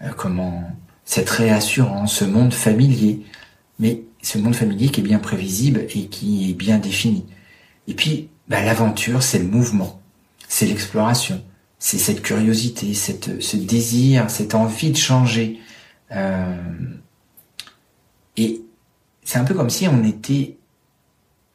euh, 0.02 0.08
comment 0.16 0.70
cette 1.04 1.30
réassurance, 1.30 2.14
ce 2.14 2.24
monde 2.24 2.52
familier. 2.52 3.24
Mais 3.78 4.02
ce 4.22 4.38
monde 4.38 4.54
familier 4.54 4.88
qui 4.88 5.00
est 5.00 5.04
bien 5.04 5.18
prévisible 5.18 5.86
et 5.94 6.06
qui 6.06 6.50
est 6.50 6.54
bien 6.54 6.78
défini. 6.78 7.26
Et 7.86 7.94
puis, 7.94 8.28
bah, 8.48 8.62
l'aventure, 8.62 9.22
c'est 9.22 9.38
le 9.38 9.46
mouvement, 9.46 10.00
c'est 10.48 10.66
l'exploration, 10.66 11.42
c'est 11.78 11.98
cette 11.98 12.22
curiosité, 12.22 12.94
cette, 12.94 13.42
ce 13.42 13.56
désir, 13.56 14.30
cette 14.30 14.54
envie 14.54 14.90
de 14.90 14.96
changer. 14.96 15.60
Euh, 16.12 16.56
et 18.36 18.62
c'est 19.22 19.38
un 19.38 19.44
peu 19.44 19.54
comme 19.54 19.70
si 19.70 19.86
on 19.86 20.02
était 20.04 20.56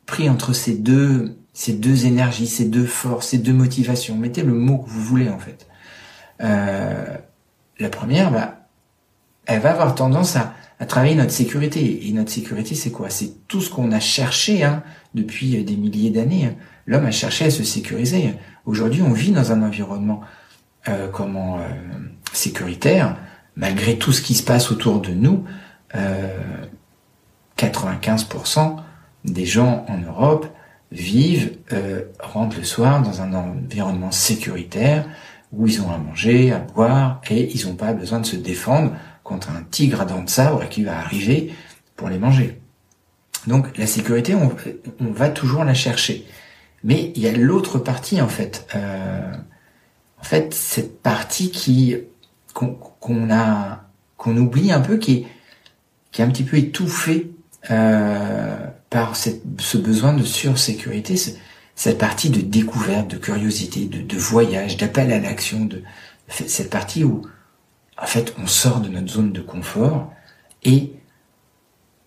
pris 0.06 0.30
entre 0.30 0.54
ces 0.54 0.76
deux, 0.76 1.38
ces 1.54 1.74
deux 1.74 2.06
énergies, 2.06 2.48
ces 2.48 2.66
deux 2.66 2.86
forces, 2.86 3.30
ces 3.30 3.38
deux 3.40 3.54
motivations. 3.54 4.16
Mettez 4.16 4.44
le 4.44 4.54
mot 4.54 4.78
que 4.78 4.90
vous 4.90 5.02
voulez 5.02 5.30
en 5.30 5.40
fait. 5.40 5.68
Euh, 6.42 7.18
la 7.80 7.90
première, 7.90 8.32
bah, 8.32 8.68
elle 9.46 9.62
va 9.62 9.72
avoir 9.72 9.96
tendance 9.96 10.36
à, 10.36 10.54
à 10.80 10.86
travailler 10.86 11.15
notre 11.15 11.32
sécurité. 11.32 12.08
Et 12.08 12.12
notre 12.12 12.32
sécurité, 12.32 12.75
c'est 12.75 12.92
quoi? 12.92 13.10
C'est 13.10 13.48
tout 13.48 13.62
ce 13.62 13.70
qu'on 13.70 13.92
a 13.92 14.00
cherché 14.00 14.63
hein, 14.63 14.84
depuis 15.13 15.63
des 15.63 15.75
milliers 15.75 16.10
d'années. 16.10 16.46
Hein 16.46 16.56
l'homme 16.86 17.06
a 17.06 17.12
cherché 17.12 17.46
à 17.46 17.50
se 17.50 17.63
sécuriser. 17.63 18.34
Aujourd'hui, 18.65 19.01
on 19.01 19.13
vit 19.13 19.32
dans 19.32 19.51
un 19.51 19.62
environnement 19.63 20.22
euh, 20.88 21.08
comment 21.10 21.60
euh, 21.60 21.62
sécuritaire, 22.34 23.18
malgré 23.56 23.98
tout 23.98 24.12
ce 24.12 24.22
qui 24.22 24.34
se 24.34 24.44
passe 24.44 24.72
autour 24.72 25.01
de 25.01 25.12
nous. 25.12 25.46
Euh, 25.96 26.27
95% 27.58 28.77
des 29.25 29.46
gens 29.46 29.86
en 29.88 30.00
Europe 30.00 30.48
vivent, 30.92 31.58
euh, 31.72 32.03
rentrent 32.20 32.58
le 32.58 32.63
soir 32.63 33.01
dans 33.01 33.22
un 33.22 33.34
environnement 33.34 34.12
sécuritaire 34.12 35.06
où 35.51 35.68
ils 35.68 35.82
ont 35.82 35.92
à 35.92 35.98
manger, 35.98 36.51
à 36.51 36.60
boire 36.60 37.22
et 37.30 37.56
ils 37.56 37.68
n'ont 37.68 37.75
pas 37.75 37.94
besoin 37.94 38.20
de 38.20 38.25
se 38.25 38.36
défendre 38.36 38.94
contre 39.24 39.50
un 39.51 39.63
tigre 39.63 40.01
à 40.01 40.06
dents 40.06 40.24
de 40.24 40.30
sabre 40.30 40.68
qui 40.70 40.84
va 40.84 41.00
arriver 41.00 41.53
pour 41.96 42.10
les 42.10 42.18
manger. 42.18 42.60
Donc 43.48 43.77
la 43.77 43.88
sécurité, 43.88 44.36
on, 44.36 44.56
on 45.00 45.12
va 45.12 45.30
toujours 45.30 45.63
la 45.63 45.74
chercher. 45.74 46.25
Mais 46.84 47.12
il 47.15 47.22
y 47.22 47.27
a 47.27 47.32
l'autre 47.32 47.80
partie 47.80 48.22
en 48.22 48.27
fait. 48.27 48.68
Euh, 48.75 49.34
en 50.20 50.24
fait, 50.24 50.53
cette 50.53 51.01
partie 51.01 51.51
qui 51.51 51.96
qu'on 52.53 53.32
a 53.32 53.84
qu'on 54.18 54.38
oublie 54.38 54.72
un 54.72 54.80
peu, 54.80 54.98
qui 54.98 55.13
est 55.13 55.27
qui 56.12 56.22
est 56.22 56.25
un 56.25 56.30
petit 56.30 56.44
peu 56.44 56.58
étouffée 56.58 57.32
euh, 57.72 58.56
par 58.89 59.15
ce 59.15 59.77
besoin 59.77 60.13
de 60.13 60.24
sursécurité, 60.24 61.15
cette 61.75 61.98
partie 61.98 62.30
de 62.30 62.42
découverte, 62.42 63.10
de 63.10 63.18
curiosité, 63.18 63.86
de, 63.86 64.01
de 64.01 64.18
voyage, 64.18 64.77
d'appel 64.77 65.12
à 65.12 65.20
l'action, 65.20 65.65
de 65.65 65.82
cette 66.27 66.70
partie 66.70 67.03
où 67.03 67.24
en 67.98 68.06
fait 68.06 68.34
on 68.38 68.48
sort 68.48 68.80
de 68.82 68.90
notre 68.90 69.10
zone 69.10 69.32
de 69.32 69.42
confort 69.42 70.12
et 70.64 70.94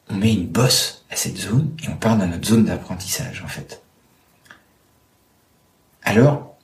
on 0.08 0.14
met 0.14 0.32
une 0.32 0.46
bosse 0.46 1.04
à 1.10 1.16
cette 1.16 1.36
zone 1.36 1.74
et 1.82 1.88
on 1.88 1.96
part 1.96 2.16
dans 2.16 2.26
notre 2.26 2.46
zone 2.46 2.64
d'apprentissage 2.64 3.42
en 3.44 3.48
fait. 3.48 3.82
Alors, 6.02 6.56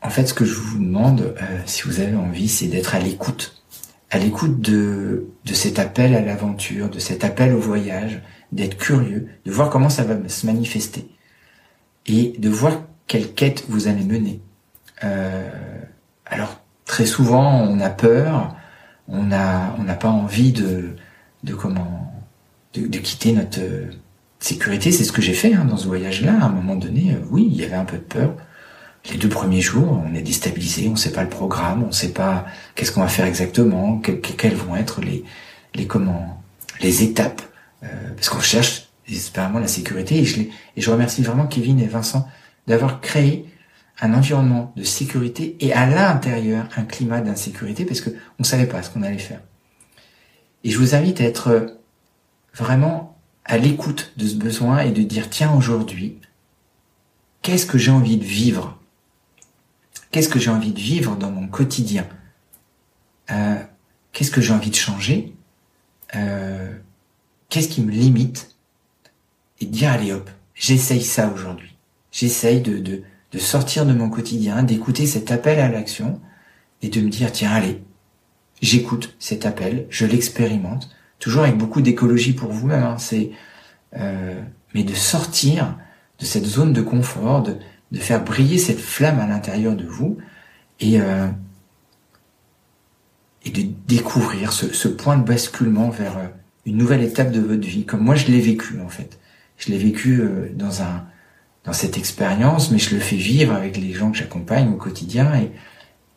en 0.00 0.10
fait, 0.10 0.26
ce 0.26 0.34
que 0.34 0.46
je 0.46 0.54
vous 0.54 0.78
demande, 0.78 1.34
euh, 1.40 1.60
si 1.66 1.82
vous 1.82 2.00
avez 2.00 2.16
envie, 2.16 2.48
c'est 2.48 2.66
d'être 2.66 2.94
à 2.94 2.98
l'écoute, 2.98 3.62
à 4.10 4.18
l'écoute 4.18 4.60
de, 4.60 5.26
de 5.44 5.54
cet 5.54 5.78
appel 5.78 6.14
à 6.14 6.22
l'aventure, 6.22 6.88
de 6.88 6.98
cet 6.98 7.24
appel 7.24 7.52
au 7.52 7.58
voyage, 7.58 8.22
d'être 8.52 8.78
curieux, 8.78 9.28
de 9.44 9.50
voir 9.50 9.68
comment 9.68 9.90
ça 9.90 10.04
va 10.04 10.16
se 10.28 10.46
manifester 10.46 11.08
et 12.06 12.34
de 12.38 12.48
voir 12.48 12.82
quelle 13.06 13.34
quête 13.34 13.64
vous 13.68 13.86
allez 13.86 14.04
mener. 14.04 14.40
Euh, 15.04 15.50
alors, 16.24 16.62
très 16.88 17.06
souvent, 17.06 17.60
on 17.62 17.78
a 17.78 17.90
peur, 17.90 18.56
on 19.06 19.30
on 19.30 19.84
n'a 19.84 19.94
pas 19.94 20.08
envie 20.08 20.52
de, 20.52 20.96
de 21.44 21.54
comment, 21.54 22.12
de, 22.74 22.88
de 22.88 22.98
quitter 22.98 23.32
notre 23.32 23.60
sécurité, 24.40 24.90
c'est 24.90 25.04
ce 25.04 25.12
que 25.12 25.22
j'ai 25.22 25.34
fait 25.34 25.54
hein, 25.54 25.64
dans 25.64 25.76
ce 25.76 25.86
voyage-là. 25.86 26.32
À 26.40 26.46
un 26.46 26.48
moment 26.48 26.74
donné, 26.74 27.12
euh, 27.12 27.24
oui, 27.30 27.48
il 27.50 27.56
y 27.60 27.64
avait 27.64 27.76
un 27.76 27.84
peu 27.84 27.98
de 27.98 28.02
peur. 28.02 28.34
Les 29.10 29.16
deux 29.16 29.28
premiers 29.28 29.60
jours, 29.60 30.02
on 30.04 30.14
est 30.14 30.22
déstabilisé, 30.22 30.88
on 30.88 30.92
ne 30.92 30.96
sait 30.96 31.12
pas 31.12 31.22
le 31.22 31.28
programme, 31.28 31.84
on 31.84 31.88
ne 31.88 31.92
sait 31.92 32.12
pas 32.12 32.46
qu'est-ce 32.74 32.90
qu'on 32.90 33.00
va 33.00 33.08
faire 33.08 33.26
exactement, 33.26 33.98
quelles 34.00 34.54
vont 34.54 34.76
être 34.76 35.00
les, 35.00 35.24
les 35.74 35.86
comment, 35.86 36.42
les 36.80 37.02
étapes, 37.02 37.42
euh, 37.84 37.86
parce 38.16 38.28
qu'on 38.28 38.40
cherche 38.40 38.88
désespérément 39.06 39.60
la 39.60 39.68
sécurité. 39.68 40.18
Et 40.18 40.24
je, 40.24 40.40
et 40.40 40.80
je 40.80 40.90
remercie 40.90 41.22
vraiment 41.22 41.46
Kevin 41.46 41.80
et 41.80 41.86
Vincent 41.86 42.28
d'avoir 42.66 43.00
créé 43.00 43.46
un 44.00 44.14
environnement 44.14 44.72
de 44.76 44.84
sécurité 44.84 45.56
et 45.60 45.72
à 45.72 45.86
l'intérieur 45.86 46.68
un 46.76 46.84
climat 46.84 47.20
d'insécurité 47.20 47.84
parce 47.84 48.00
que 48.00 48.10
on 48.38 48.44
savait 48.44 48.66
pas 48.66 48.82
ce 48.82 48.90
qu'on 48.90 49.02
allait 49.02 49.18
faire. 49.18 49.40
Et 50.64 50.70
je 50.70 50.78
vous 50.78 50.94
invite 50.94 51.20
à 51.20 51.24
être 51.24 51.78
vraiment 52.54 53.18
à 53.44 53.58
l'écoute 53.58 54.12
de 54.16 54.26
ce 54.26 54.34
besoin 54.36 54.80
et 54.80 54.90
de 54.90 55.02
dire 55.02 55.30
tiens 55.30 55.52
aujourd'hui, 55.54 56.18
qu'est-ce 57.42 57.66
que 57.66 57.78
j'ai 57.78 57.90
envie 57.90 58.16
de 58.18 58.24
vivre? 58.24 58.78
Qu'est-ce 60.10 60.28
que 60.28 60.38
j'ai 60.38 60.50
envie 60.50 60.72
de 60.72 60.80
vivre 60.80 61.16
dans 61.16 61.30
mon 61.30 61.48
quotidien? 61.48 62.06
Euh, 63.30 63.56
Qu'est-ce 64.12 64.30
que 64.30 64.40
j'ai 64.40 64.52
envie 64.52 64.70
de 64.70 64.74
changer? 64.74 65.34
Euh, 66.14 66.74
Qu'est-ce 67.48 67.68
qui 67.68 67.82
me 67.82 67.90
limite? 67.90 68.56
Et 69.60 69.66
dire 69.66 69.90
allez 69.90 70.12
hop, 70.12 70.30
j'essaye 70.54 71.02
ça 71.02 71.30
aujourd'hui. 71.32 71.76
J'essaye 72.10 72.60
de, 72.60 73.02
de 73.32 73.38
sortir 73.38 73.84
de 73.84 73.92
mon 73.92 74.08
quotidien, 74.08 74.62
d'écouter 74.62 75.06
cet 75.06 75.30
appel 75.30 75.58
à 75.60 75.68
l'action 75.68 76.20
et 76.82 76.88
de 76.88 77.00
me 77.00 77.08
dire 77.08 77.32
tiens 77.32 77.50
allez, 77.50 77.82
j'écoute 78.62 79.14
cet 79.18 79.46
appel, 79.46 79.86
je 79.90 80.06
l'expérimente, 80.06 80.90
toujours 81.18 81.42
avec 81.42 81.58
beaucoup 81.58 81.80
d'écologie 81.80 82.32
pour 82.32 82.50
vous-même. 82.50 82.82
Hein, 82.82 82.98
c'est 82.98 83.30
euh, 83.96 84.40
mais 84.74 84.82
de 84.82 84.94
sortir 84.94 85.78
de 86.18 86.24
cette 86.24 86.44
zone 86.44 86.72
de 86.72 86.82
confort, 86.82 87.42
de, 87.42 87.56
de 87.92 87.98
faire 87.98 88.22
briller 88.22 88.58
cette 88.58 88.80
flamme 88.80 89.18
à 89.18 89.26
l'intérieur 89.26 89.76
de 89.76 89.86
vous 89.86 90.18
et 90.80 91.00
euh, 91.00 91.28
et 93.44 93.50
de 93.50 93.62
découvrir 93.86 94.52
ce, 94.52 94.72
ce, 94.74 94.88
point 94.88 95.16
de 95.16 95.24
basculement 95.24 95.88
vers 95.90 96.18
euh, 96.18 96.26
une 96.66 96.76
nouvelle 96.76 97.02
étape 97.02 97.30
de 97.30 97.40
votre 97.40 97.66
vie, 97.66 97.86
comme 97.86 98.00
moi 98.00 98.14
je 98.14 98.26
l'ai 98.26 98.40
vécu 98.40 98.80
en 98.80 98.88
fait. 98.88 99.18
Je 99.56 99.70
l'ai 99.70 99.78
vécu 99.78 100.22
dans 100.54 100.82
un 100.82 101.04
dans 101.68 101.74
cette 101.74 101.98
expérience, 101.98 102.70
mais 102.70 102.78
je 102.78 102.94
le 102.94 103.00
fais 103.00 103.16
vivre 103.16 103.52
avec 103.52 103.76
les 103.76 103.92
gens 103.92 104.10
que 104.10 104.16
j'accompagne 104.16 104.72
au 104.72 104.76
quotidien 104.76 105.34
et 105.36 105.52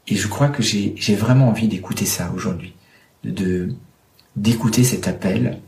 et 0.07 0.15
je 0.15 0.27
crois 0.27 0.47
que 0.49 0.63
j'ai 0.63 1.15
vraiment 1.15 1.49
envie 1.49 1.67
d'écouter 1.67 2.05
ça 2.05 2.31
aujourd'hui, 2.35 2.73
d'écouter 4.35 4.83
cet 4.83 5.07
appel, 5.07 5.59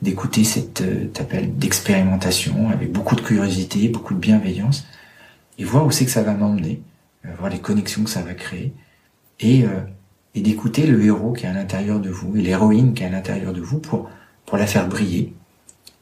d'écouter 0.00 0.44
cet 0.44 0.82
euh, 0.82 1.08
appel 1.18 1.56
d'expérimentation 1.56 2.70
avec 2.70 2.92
beaucoup 2.92 3.16
de 3.16 3.20
curiosité, 3.20 3.88
beaucoup 3.88 4.14
de 4.14 4.20
bienveillance, 4.20 4.86
et 5.58 5.64
voir 5.64 5.84
où 5.84 5.90
c'est 5.90 6.04
que 6.04 6.10
ça 6.10 6.22
va 6.22 6.32
m'emmener, 6.32 6.80
euh, 7.26 7.30
voir 7.38 7.50
les 7.50 7.58
connexions 7.58 8.04
que 8.04 8.10
ça 8.10 8.22
va 8.22 8.34
créer, 8.34 8.72
et, 9.40 9.64
euh, 9.64 9.80
et 10.34 10.40
d'écouter 10.40 10.86
le 10.86 11.04
héros 11.04 11.32
qui 11.32 11.44
est 11.44 11.48
à 11.48 11.52
l'intérieur 11.52 12.00
de 12.00 12.08
vous 12.08 12.36
et 12.36 12.40
l'héroïne 12.40 12.94
qui 12.94 13.02
est 13.02 13.06
à 13.06 13.10
l'intérieur 13.10 13.52
de 13.52 13.60
vous 13.60 13.78
pour, 13.78 14.08
pour 14.46 14.58
la 14.58 14.66
faire 14.66 14.88
briller 14.88 15.34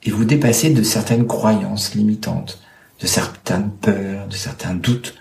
et 0.02 0.10
vous 0.10 0.24
dépasser 0.24 0.70
de 0.70 0.82
certaines 0.82 1.26
croyances 1.26 1.94
limitantes, 1.94 2.62
de 3.00 3.06
certaines 3.06 3.70
peurs, 3.70 4.28
de 4.28 4.34
certains 4.34 4.74
doutes 4.74 5.14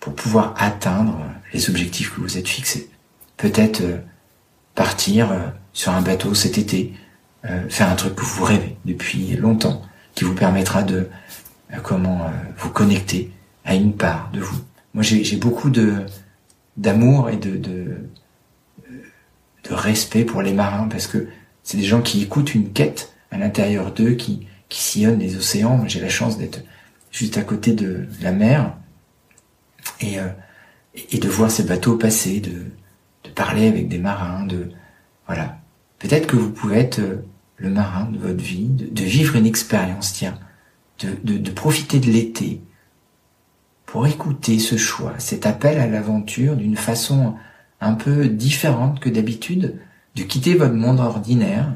pour 0.00 0.14
pouvoir 0.14 0.54
atteindre 0.56 1.18
les 1.52 1.68
objectifs 1.68 2.14
que 2.14 2.20
vous 2.20 2.38
êtes 2.38 2.48
fixés. 2.48 2.90
Peut-être 3.36 3.82
euh, 3.82 3.98
partir 4.74 5.30
euh, 5.30 5.38
sur 5.72 5.92
un 5.92 6.00
bateau 6.00 6.34
cet 6.34 6.56
été, 6.58 6.94
euh, 7.44 7.68
faire 7.68 7.88
un 7.90 7.96
truc 7.96 8.14
que 8.14 8.24
vous 8.24 8.44
rêvez 8.44 8.76
depuis 8.86 9.36
longtemps, 9.36 9.82
qui 10.14 10.24
vous 10.24 10.34
permettra 10.34 10.82
de 10.82 11.08
comment 11.84 12.28
vous 12.58 12.70
connecter 12.70 13.30
à 13.64 13.76
une 13.76 13.92
part 13.94 14.30
de 14.32 14.40
vous. 14.40 14.58
Moi, 14.92 15.04
j'ai 15.04 15.36
beaucoup 15.36 15.70
de 15.70 16.04
d'amour 16.76 17.30
et 17.30 17.36
de, 17.36 17.56
de 17.56 17.96
de 19.68 19.74
respect 19.74 20.24
pour 20.24 20.42
les 20.42 20.52
marins 20.52 20.88
parce 20.88 21.06
que 21.06 21.28
c'est 21.62 21.76
des 21.76 21.84
gens 21.84 22.02
qui 22.02 22.22
écoutent 22.22 22.54
une 22.54 22.72
quête 22.72 23.12
à 23.30 23.38
l'intérieur 23.38 23.92
d'eux, 23.92 24.14
qui, 24.14 24.48
qui 24.68 24.80
sillonnent 24.80 25.20
les 25.20 25.36
océans. 25.36 25.84
J'ai 25.86 26.00
la 26.00 26.08
chance 26.08 26.38
d'être 26.38 26.60
juste 27.10 27.38
à 27.38 27.42
côté 27.42 27.72
de 27.72 28.06
la 28.20 28.32
mer 28.32 28.76
et, 30.00 30.18
euh, 30.18 30.28
et 31.10 31.18
de 31.18 31.28
voir 31.28 31.50
ces 31.50 31.64
bateaux 31.64 31.96
passer, 31.96 32.40
de, 32.40 32.66
parler 33.34 33.68
avec 33.68 33.88
des 33.88 33.98
marins, 33.98 34.44
de 34.44 34.70
voilà. 35.26 35.58
Peut-être 35.98 36.26
que 36.26 36.36
vous 36.36 36.50
pouvez 36.50 36.78
être 36.78 36.98
euh, 36.98 37.24
le 37.56 37.70
marin 37.70 38.06
de 38.06 38.18
votre 38.18 38.42
vie, 38.42 38.66
de, 38.68 39.04
vivre 39.04 39.36
une 39.36 39.46
expérience, 39.46 40.12
tiens, 40.12 40.38
de 40.98 41.50
profiter 41.50 42.00
de 42.00 42.10
l'été 42.10 42.60
pour 43.90 44.06
écouter 44.06 44.60
ce 44.60 44.76
choix, 44.76 45.14
cet 45.18 45.46
appel 45.46 45.78
à 45.78 45.88
l'aventure 45.88 46.56
d'une 46.56 46.76
façon 46.76 47.34
un 47.80 47.94
peu 47.94 48.28
différente 48.28 49.00
que 49.00 49.08
d'habitude, 49.08 49.80
de 50.14 50.22
quitter 50.22 50.54
votre 50.54 50.74
monde 50.74 51.00
ordinaire, 51.00 51.74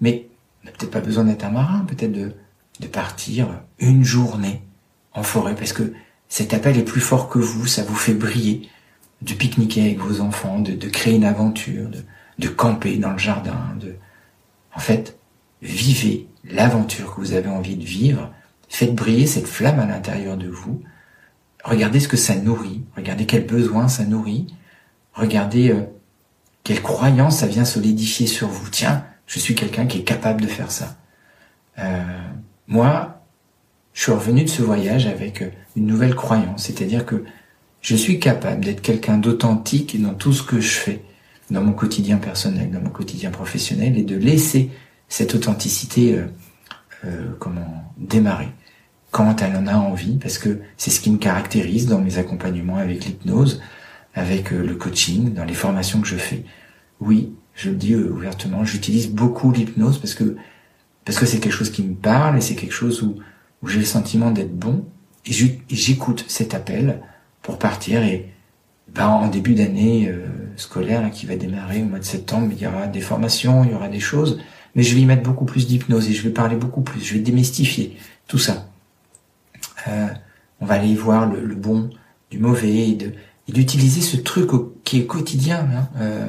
mais 0.00 0.28
peut-être 0.64 0.90
pas 0.90 1.00
besoin 1.00 1.24
d'être 1.24 1.44
un 1.44 1.50
marin, 1.50 1.86
peut-être 1.86 2.12
de, 2.12 2.32
de 2.80 2.86
partir 2.86 3.62
une 3.78 4.04
journée 4.04 4.65
en 5.16 5.22
forêt, 5.22 5.54
parce 5.54 5.72
que 5.72 5.92
cet 6.28 6.54
appel 6.54 6.78
est 6.78 6.84
plus 6.84 7.00
fort 7.00 7.28
que 7.28 7.38
vous, 7.38 7.66
ça 7.66 7.82
vous 7.82 7.94
fait 7.94 8.14
briller, 8.14 8.68
de 9.22 9.32
pique-niquer 9.32 9.82
avec 9.82 9.98
vos 9.98 10.20
enfants, 10.20 10.60
de, 10.60 10.88
créer 10.88 11.14
une 11.14 11.24
aventure, 11.24 11.88
de, 11.88 12.04
de 12.38 12.48
camper 12.48 12.96
dans 12.98 13.12
le 13.12 13.18
jardin, 13.18 13.74
de, 13.80 13.96
en 14.74 14.80
fait, 14.80 15.18
vivez 15.62 16.28
l'aventure 16.44 17.14
que 17.14 17.20
vous 17.20 17.32
avez 17.32 17.48
envie 17.48 17.76
de 17.76 17.84
vivre, 17.84 18.30
faites 18.68 18.94
briller 18.94 19.26
cette 19.26 19.46
flamme 19.46 19.80
à 19.80 19.86
l'intérieur 19.86 20.36
de 20.36 20.48
vous, 20.48 20.82
regardez 21.64 21.98
ce 21.98 22.08
que 22.08 22.16
ça 22.16 22.36
nourrit, 22.36 22.82
regardez 22.96 23.26
quels 23.26 23.46
besoins 23.46 23.88
ça 23.88 24.04
nourrit, 24.04 24.46
regardez 25.14 25.70
euh, 25.70 25.82
quelle 26.62 26.82
croyance 26.82 27.38
ça 27.38 27.46
vient 27.46 27.64
solidifier 27.64 28.26
sur 28.26 28.48
vous. 28.48 28.68
Tiens, 28.68 29.04
je 29.26 29.38
suis 29.38 29.54
quelqu'un 29.54 29.86
qui 29.86 29.98
est 29.98 30.04
capable 30.04 30.42
de 30.42 30.46
faire 30.46 30.70
ça. 30.70 30.96
Euh, 31.78 32.02
moi, 32.66 33.15
je 33.96 34.02
suis 34.02 34.12
revenu 34.12 34.44
de 34.44 34.48
ce 34.48 34.60
voyage 34.60 35.06
avec 35.06 35.40
euh, 35.40 35.48
une 35.74 35.86
nouvelle 35.86 36.14
croyance, 36.14 36.64
c'est-à-dire 36.64 37.06
que 37.06 37.24
je 37.80 37.96
suis 37.96 38.20
capable 38.20 38.62
d'être 38.62 38.82
quelqu'un 38.82 39.16
d'authentique 39.16 40.00
dans 40.00 40.12
tout 40.12 40.34
ce 40.34 40.42
que 40.42 40.60
je 40.60 40.68
fais, 40.68 41.02
dans 41.50 41.62
mon 41.62 41.72
quotidien 41.72 42.18
personnel, 42.18 42.70
dans 42.70 42.80
mon 42.80 42.90
quotidien 42.90 43.30
professionnel, 43.30 43.96
et 43.96 44.02
de 44.02 44.16
laisser 44.16 44.70
cette 45.08 45.34
authenticité, 45.34 46.20
euh, 47.04 47.30
comment 47.38 47.90
démarrer 47.96 48.48
quand 49.12 49.40
elle 49.40 49.56
en 49.56 49.66
a 49.66 49.76
envie, 49.76 50.18
parce 50.18 50.36
que 50.36 50.60
c'est 50.76 50.90
ce 50.90 51.00
qui 51.00 51.10
me 51.10 51.16
caractérise 51.16 51.86
dans 51.86 52.00
mes 52.00 52.18
accompagnements 52.18 52.76
avec 52.76 53.06
l'hypnose, 53.06 53.62
avec 54.14 54.50
le 54.50 54.74
coaching, 54.74 55.32
dans 55.32 55.44
les 55.44 55.54
formations 55.54 56.02
que 56.02 56.08
je 56.08 56.16
fais. 56.16 56.44
Oui, 57.00 57.32
je 57.54 57.70
le 57.70 57.76
dis 57.76 57.94
euh, 57.94 58.10
ouvertement, 58.10 58.62
j'utilise 58.66 59.08
beaucoup 59.08 59.52
l'hypnose 59.52 59.98
parce 59.98 60.12
que 60.12 60.36
parce 61.06 61.18
que 61.18 61.24
c'est 61.24 61.38
quelque 61.38 61.52
chose 61.52 61.70
qui 61.70 61.82
me 61.82 61.94
parle 61.94 62.36
et 62.36 62.40
c'est 62.42 62.56
quelque 62.56 62.74
chose 62.74 63.00
où, 63.02 63.16
où 63.66 63.68
j'ai 63.68 63.80
le 63.80 63.84
sentiment 63.84 64.30
d'être 64.30 64.56
bon 64.56 64.84
et 65.26 65.32
j'écoute 65.68 66.24
cet 66.28 66.54
appel 66.54 67.02
pour 67.42 67.58
partir 67.58 68.04
et 68.04 68.32
ben, 68.94 69.08
en 69.08 69.26
début 69.26 69.54
d'année 69.54 70.08
euh, 70.08 70.24
scolaire 70.54 71.10
qui 71.10 71.26
va 71.26 71.34
démarrer 71.34 71.82
au 71.82 71.86
mois 71.86 71.98
de 71.98 72.04
septembre, 72.04 72.52
il 72.52 72.62
y 72.62 72.66
aura 72.68 72.86
des 72.86 73.00
formations, 73.00 73.64
il 73.64 73.72
y 73.72 73.74
aura 73.74 73.88
des 73.88 73.98
choses, 73.98 74.40
mais 74.76 74.84
je 74.84 74.94
vais 74.94 75.00
y 75.00 75.04
mettre 75.04 75.24
beaucoup 75.24 75.46
plus 75.46 75.66
d'hypnose 75.66 76.08
et 76.08 76.12
je 76.12 76.22
vais 76.22 76.30
parler 76.30 76.54
beaucoup 76.54 76.82
plus, 76.82 77.00
je 77.00 77.14
vais 77.14 77.20
démystifier 77.20 77.96
tout 78.28 78.38
ça. 78.38 78.68
Euh, 79.88 80.06
on 80.60 80.66
va 80.66 80.74
aller 80.74 80.94
voir 80.94 81.28
le, 81.28 81.54
bon 81.56 81.90
du 82.30 82.38
mauvais 82.38 82.90
et 82.90 82.98
d'utiliser 83.48 84.00
ce 84.00 84.16
truc 84.16 84.48
qui 84.84 85.00
est 85.00 85.06
quotidien. 85.06 85.68
Hein, 85.72 85.88
euh, 85.98 86.28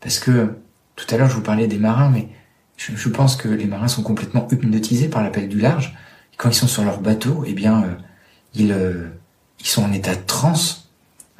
parce 0.00 0.20
que 0.20 0.54
tout 0.94 1.06
à 1.12 1.18
l'heure, 1.18 1.28
je 1.28 1.34
vous 1.34 1.42
parlais 1.42 1.66
des 1.66 1.78
marins, 1.78 2.10
mais 2.10 2.28
je, 2.76 3.08
pense 3.08 3.34
que 3.34 3.48
les 3.48 3.66
marins 3.66 3.88
sont 3.88 4.02
complètement 4.04 4.46
hypnotisés 4.50 5.08
par 5.08 5.22
l'appel 5.22 5.48
du 5.48 5.58
large. 5.58 5.96
Quand 6.40 6.48
ils 6.48 6.54
sont 6.54 6.68
sur 6.68 6.84
leur 6.84 7.00
bateau, 7.00 7.44
eh 7.46 7.52
bien, 7.52 7.82
euh, 7.82 7.94
ils, 8.54 8.72
euh, 8.72 9.08
ils 9.60 9.66
sont 9.66 9.84
en 9.84 9.92
état 9.92 10.14
de 10.14 10.22
transe. 10.26 10.90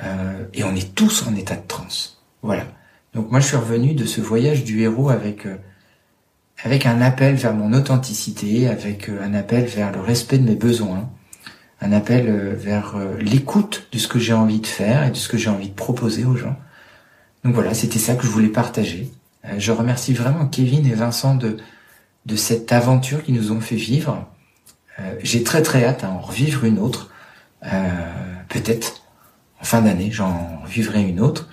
Euh, 0.02 0.44
et 0.52 0.62
on 0.62 0.74
est 0.74 0.94
tous 0.94 1.26
en 1.26 1.34
état 1.34 1.56
de 1.56 1.66
transe. 1.66 2.22
Voilà. 2.42 2.64
Donc 3.14 3.30
moi, 3.30 3.40
je 3.40 3.46
suis 3.46 3.56
revenu 3.56 3.94
de 3.94 4.04
ce 4.04 4.20
voyage 4.20 4.64
du 4.64 4.82
héros 4.82 5.10
avec 5.10 5.46
avec 6.62 6.84
un 6.84 7.00
appel 7.00 7.36
vers 7.36 7.54
mon 7.54 7.72
authenticité, 7.72 8.68
avec 8.68 9.08
un 9.08 9.32
appel 9.32 9.64
vers 9.64 9.92
le 9.92 10.00
respect 10.00 10.36
de 10.36 10.44
mes 10.44 10.54
besoins, 10.54 11.10
un 11.80 11.92
appel 11.92 12.54
vers 12.54 12.96
l'écoute 13.18 13.88
de 13.92 13.98
ce 13.98 14.06
que 14.06 14.18
j'ai 14.18 14.34
envie 14.34 14.60
de 14.60 14.66
faire 14.66 15.04
et 15.04 15.10
de 15.10 15.16
ce 15.16 15.28
que 15.28 15.38
j'ai 15.38 15.48
envie 15.48 15.70
de 15.70 15.74
proposer 15.74 16.26
aux 16.26 16.36
gens. 16.36 16.56
Donc 17.44 17.54
voilà, 17.54 17.72
c'était 17.72 17.98
ça 17.98 18.14
que 18.14 18.24
je 18.24 18.28
voulais 18.30 18.48
partager. 18.48 19.10
Euh, 19.46 19.54
je 19.58 19.72
remercie 19.72 20.12
vraiment 20.12 20.46
Kevin 20.46 20.86
et 20.86 20.94
Vincent 20.94 21.34
de, 21.34 21.56
de 22.26 22.36
cette 22.36 22.72
aventure 22.72 23.24
qu'ils 23.24 23.34
nous 23.34 23.52
ont 23.52 23.60
fait 23.60 23.76
vivre. 23.76 24.28
Euh, 25.00 25.14
j'ai 25.22 25.42
très 25.42 25.62
très 25.62 25.84
hâte 25.84 26.04
à 26.04 26.10
en 26.10 26.20
revivre 26.20 26.64
une 26.64 26.78
autre. 26.78 27.10
Euh, 27.64 27.88
peut-être 28.48 29.02
en 29.60 29.64
fin 29.64 29.82
d'année, 29.82 30.10
j'en 30.10 30.60
vivrai 30.66 31.02
une 31.02 31.20
autre. 31.20 31.48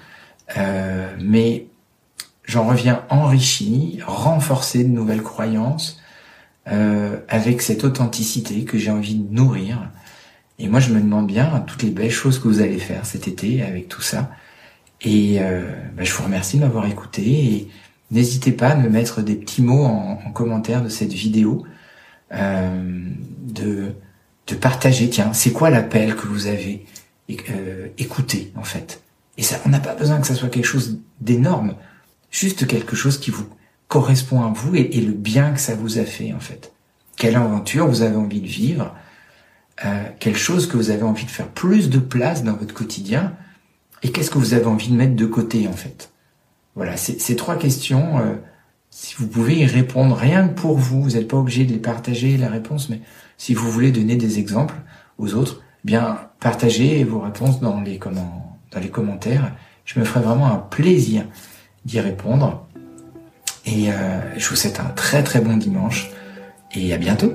mais 1.19 1.67
j'en 2.45 2.65
reviens 2.65 3.03
enrichi, 3.09 3.99
renforcé 4.05 4.83
de 4.85 4.89
nouvelles 4.89 5.23
croyances, 5.23 6.01
avec 6.65 7.61
cette 7.61 7.83
authenticité 7.83 8.63
que 8.63 8.77
j'ai 8.77 8.91
envie 8.91 9.15
de 9.15 9.33
nourrir. 9.33 9.91
Et 10.59 10.69
moi, 10.69 10.79
je 10.79 10.93
me 10.93 11.01
demande 11.01 11.27
bien 11.27 11.63
toutes 11.67 11.83
les 11.83 11.91
belles 11.91 12.11
choses 12.11 12.39
que 12.39 12.47
vous 12.47 12.61
allez 12.61 12.79
faire 12.79 13.05
cet 13.05 13.27
été 13.27 13.61
avec 13.61 13.89
tout 13.89 14.01
ça. 14.01 14.31
Et 15.01 15.37
euh, 15.39 15.69
bah, 15.95 16.03
je 16.03 16.13
vous 16.13 16.23
remercie 16.23 16.57
de 16.57 16.63
m'avoir 16.63 16.87
écouté 16.87 17.21
et 17.23 17.69
n'hésitez 18.11 18.51
pas 18.51 18.69
à 18.69 18.75
me 18.75 18.89
mettre 18.89 19.21
des 19.21 19.35
petits 19.35 19.61
mots 19.61 19.85
en, 19.85 20.19
en 20.25 20.31
commentaire 20.31 20.81
de 20.81 20.89
cette 20.89 21.13
vidéo, 21.13 21.63
euh, 21.65 21.69
de, 22.31 23.93
de 24.47 24.55
partager, 24.55 25.09
tiens, 25.09 25.33
c'est 25.33 25.51
quoi 25.51 25.69
l'appel 25.69 26.15
que 26.15 26.27
vous 26.27 26.47
avez 26.47 26.85
euh, 27.49 27.87
écouté 27.97 28.51
en 28.55 28.63
fait? 28.63 29.01
Et 29.37 29.43
ça, 29.43 29.59
on 29.65 29.69
n'a 29.69 29.79
pas 29.79 29.93
besoin 29.93 30.19
que 30.19 30.27
ça 30.27 30.35
soit 30.35 30.49
quelque 30.49 30.65
chose 30.65 30.99
d'énorme, 31.21 31.75
juste 32.31 32.65
quelque 32.65 32.95
chose 32.95 33.19
qui 33.19 33.29
vous 33.29 33.47
correspond 33.87 34.41
à 34.41 34.49
vous 34.49 34.75
et, 34.75 34.97
et, 34.97 35.01
le 35.01 35.13
bien 35.13 35.51
que 35.51 35.59
ça 35.59 35.75
vous 35.75 35.99
a 35.99 36.03
fait 36.03 36.33
en 36.33 36.39
fait. 36.39 36.73
Quelle 37.17 37.35
aventure 37.35 37.87
vous 37.87 38.01
avez 38.01 38.15
envie 38.15 38.41
de 38.41 38.47
vivre, 38.47 38.95
euh, 39.85 40.03
quelle 40.19 40.35
chose 40.35 40.67
que 40.67 40.77
vous 40.77 40.89
avez 40.89 41.03
envie 41.03 41.25
de 41.25 41.31
faire 41.31 41.47
plus 41.47 41.89
de 41.89 41.99
place 41.99 42.43
dans 42.43 42.53
votre 42.53 42.73
quotidien, 42.73 43.33
et 44.03 44.11
qu'est-ce 44.11 44.31
que 44.31 44.37
vous 44.37 44.53
avez 44.53 44.65
envie 44.65 44.89
de 44.89 44.95
mettre 44.95 45.15
de 45.15 45.25
côté 45.25 45.67
en 45.67 45.73
fait? 45.73 46.11
Voilà, 46.75 46.95
ces 46.95 47.35
trois 47.35 47.57
questions, 47.57 48.19
euh, 48.19 48.35
si 48.99 49.13
vous 49.19 49.27
pouvez 49.27 49.57
y 49.57 49.65
répondre 49.67 50.15
rien 50.15 50.47
que 50.47 50.59
pour 50.59 50.75
vous, 50.75 51.03
vous 51.03 51.11
n'êtes 51.11 51.27
pas 51.27 51.37
obligé 51.37 51.65
de 51.65 51.77
partager 51.77 52.35
la 52.35 52.49
réponse, 52.49 52.89
mais 52.89 52.99
si 53.37 53.53
vous 53.53 53.69
voulez 53.69 53.91
donner 53.91 54.15
des 54.15 54.39
exemples 54.39 54.73
aux 55.19 55.35
autres, 55.35 55.61
bien 55.83 56.21
partagez 56.39 57.03
vos 57.03 57.19
réponses 57.19 57.59
dans 57.59 57.79
les, 57.79 57.99
comment, 57.99 58.57
dans 58.71 58.79
les 58.79 58.89
commentaires. 58.89 59.53
Je 59.85 59.99
me 59.99 60.03
ferai 60.03 60.21
vraiment 60.21 60.47
un 60.47 60.57
plaisir 60.57 61.25
d'y 61.85 61.99
répondre. 61.99 62.65
Et 63.67 63.91
euh, 63.91 64.19
je 64.35 64.49
vous 64.49 64.55
souhaite 64.55 64.79
un 64.79 64.89
très 64.89 65.21
très 65.21 65.41
bon 65.41 65.57
dimanche 65.57 66.09
et 66.73 66.91
à 66.91 66.97
bientôt. 66.97 67.31